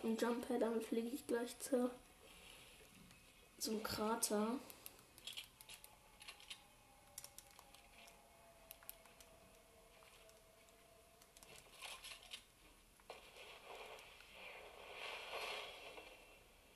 einen 0.07 0.17
Jumper, 0.17 0.59
damit 0.59 0.85
fliege 0.85 1.09
ich 1.09 1.27
gleich 1.27 1.59
zu 1.59 1.91
zum 3.59 3.83
Krater. 3.83 4.59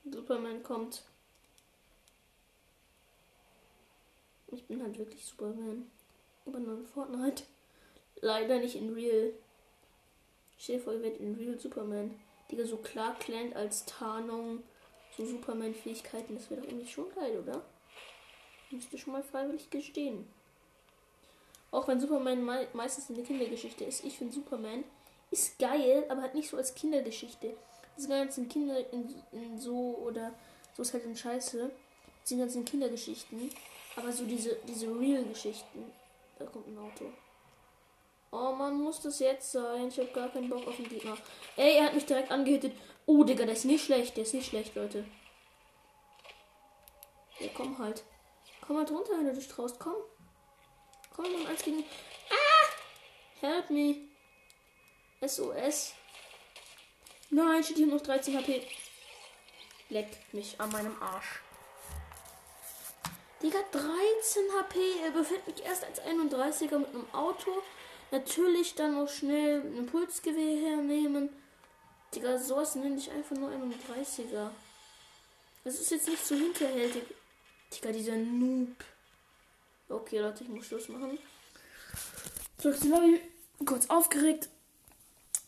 Superman 0.03 0.61
kommt. 0.63 1.03
Ich 4.47 4.65
bin 4.65 4.81
halt 4.81 4.97
wirklich 4.97 5.25
Superman. 5.25 5.89
Aber 6.45 6.59
nur 6.59 6.79
in 6.79 6.85
Fortnite. 6.85 7.43
Leider 8.19 8.59
nicht 8.59 8.75
in 8.75 8.93
Real. 8.93 9.31
Stell 10.57 10.79
dir 10.79 11.15
in 11.17 11.35
Real 11.35 11.57
Superman. 11.57 12.19
Digga, 12.51 12.65
so 12.65 12.77
klar 12.77 13.15
Clan 13.19 13.53
als 13.53 13.85
Tarnung. 13.85 14.63
So 15.17 15.25
Superman-Fähigkeiten. 15.25 16.35
Das 16.35 16.49
wäre 16.49 16.61
doch 16.61 16.67
irgendwie 16.67 16.87
schon 16.87 17.13
geil, 17.15 17.39
oder? 17.39 17.61
Müsste 18.69 18.97
schon 18.97 19.13
mal 19.13 19.23
freiwillig 19.23 19.69
gestehen. 19.69 20.27
Auch 21.71 21.87
wenn 21.87 21.99
Superman 21.99 22.43
me 22.43 22.67
meistens 22.73 23.09
eine 23.09 23.23
Kindergeschichte 23.23 23.83
ist. 23.83 24.03
Ich 24.03 24.17
finde 24.17 24.33
Superman 24.33 24.83
ist 25.31 25.57
geil, 25.59 26.05
aber 26.09 26.21
halt 26.21 26.35
nicht 26.35 26.49
so 26.49 26.57
als 26.57 26.75
Kindergeschichte 26.75 27.55
diese 27.97 28.07
ganzen 28.07 28.49
Kinder 28.49 28.91
in, 28.91 29.13
in 29.31 29.59
so 29.59 29.97
oder 30.05 30.33
so 30.75 30.81
ist 30.81 30.93
halt 30.93 31.05
in 31.05 31.15
Scheiße. 31.15 31.69
Diese 32.27 32.39
ganzen 32.39 32.65
Kindergeschichten. 32.65 33.49
Aber 33.95 34.11
so 34.11 34.25
diese, 34.25 34.57
diese 34.67 34.87
Real-Geschichten. 34.87 35.91
Da 36.39 36.45
kommt 36.45 36.67
ein 36.67 36.77
Auto. 36.77 37.05
Oh 38.31 38.53
man, 38.53 38.81
muss 38.81 39.01
das 39.01 39.19
jetzt 39.19 39.51
sein? 39.51 39.89
Ich 39.89 39.99
habe 39.99 40.09
gar 40.09 40.29
keinen 40.29 40.49
Bock 40.49 40.65
auf 40.65 40.77
den 40.77 40.87
Gegner. 40.87 41.17
Ey, 41.57 41.77
er 41.77 41.85
hat 41.85 41.93
mich 41.93 42.05
direkt 42.05 42.31
angehittet. 42.31 42.73
Oh, 43.05 43.25
Digga, 43.25 43.43
der 43.45 43.55
ist 43.55 43.65
nicht 43.65 43.83
schlecht. 43.83 44.15
Der 44.15 44.23
ist 44.23 44.33
nicht 44.33 44.47
schlecht, 44.47 44.73
Leute. 44.73 45.05
Ja, 47.39 47.49
komm 47.53 47.77
halt. 47.77 48.03
Komm 48.65 48.77
halt 48.77 48.89
runter, 48.89 49.11
wenn 49.17 49.25
du 49.25 49.33
dich 49.33 49.49
traust. 49.49 49.79
Komm. 49.79 49.95
Komm, 51.13 51.25
dann 51.25 51.47
als 51.47 51.63
gegen. 51.63 51.83
Ah! 52.29 52.67
Help 53.41 53.69
me. 53.69 53.95
SOS. 55.19 55.93
Nein, 57.31 57.63
steht 57.63 57.77
hier 57.77 57.87
noch 57.87 58.01
13 58.01 58.37
HP. 58.37 58.65
Leckt 59.89 60.33
mich 60.33 60.59
an 60.59 60.71
meinem 60.71 60.95
Arsch. 61.01 61.41
Digga, 63.43 63.59
13 63.71 63.83
HP. 64.57 64.79
Er 65.03 65.11
befindet 65.11 65.47
mich 65.47 65.65
erst 65.65 65.83
als 65.83 66.01
31er 66.01 66.77
mit 66.77 66.89
einem 66.89 67.13
Auto. 67.13 67.61
Natürlich 68.11 68.75
dann 68.75 68.95
noch 68.95 69.09
schnell 69.09 69.61
ein 69.61 69.77
Impulsgewehr 69.77 70.69
hernehmen. 70.69 71.29
Digga, 72.13 72.37
sowas 72.37 72.75
nenne 72.75 72.97
ich 72.97 73.09
einfach 73.09 73.37
nur 73.37 73.49
31er. 73.49 74.49
Das 75.63 75.79
ist 75.79 75.91
jetzt 75.91 76.09
nicht 76.09 76.25
so 76.25 76.35
hinterhältig. 76.35 77.03
Digga, 77.73 77.91
dieser 77.93 78.17
Noob. 78.17 78.75
Okay, 79.87 80.19
Leute, 80.19 80.43
ich 80.43 80.49
muss 80.49 80.65
Schluss 80.65 80.89
machen. 80.89 81.17
Zurück 82.57 82.77
zu 82.79 82.89
Lobby. 82.89 83.21
Kurz 83.65 83.89
aufgeregt. 83.89 84.49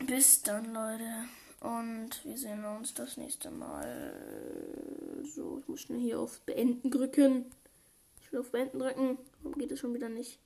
Bis 0.06 0.41
dann, 0.41 0.73
Leute. 0.73 1.28
Und 1.60 2.23
wir 2.23 2.38
sehen 2.38 2.63
uns 2.65 2.93
das 2.93 3.17
nächste 3.17 3.52
Mal. 3.52 4.13
So, 5.23 5.60
ich 5.60 5.67
muss 5.67 5.89
nur 5.89 5.99
hier 5.99 6.19
auf 6.19 6.39
Beenden 6.41 6.91
drücken. 6.91 7.52
Ich 8.21 8.32
will 8.32 8.39
auf 8.39 8.52
Beenden 8.52 8.80
drücken. 8.80 9.17
Warum 9.41 9.58
geht 9.58 9.71
es 9.71 9.80
schon 9.80 9.93
wieder 9.93 10.10
nicht? 10.10 10.39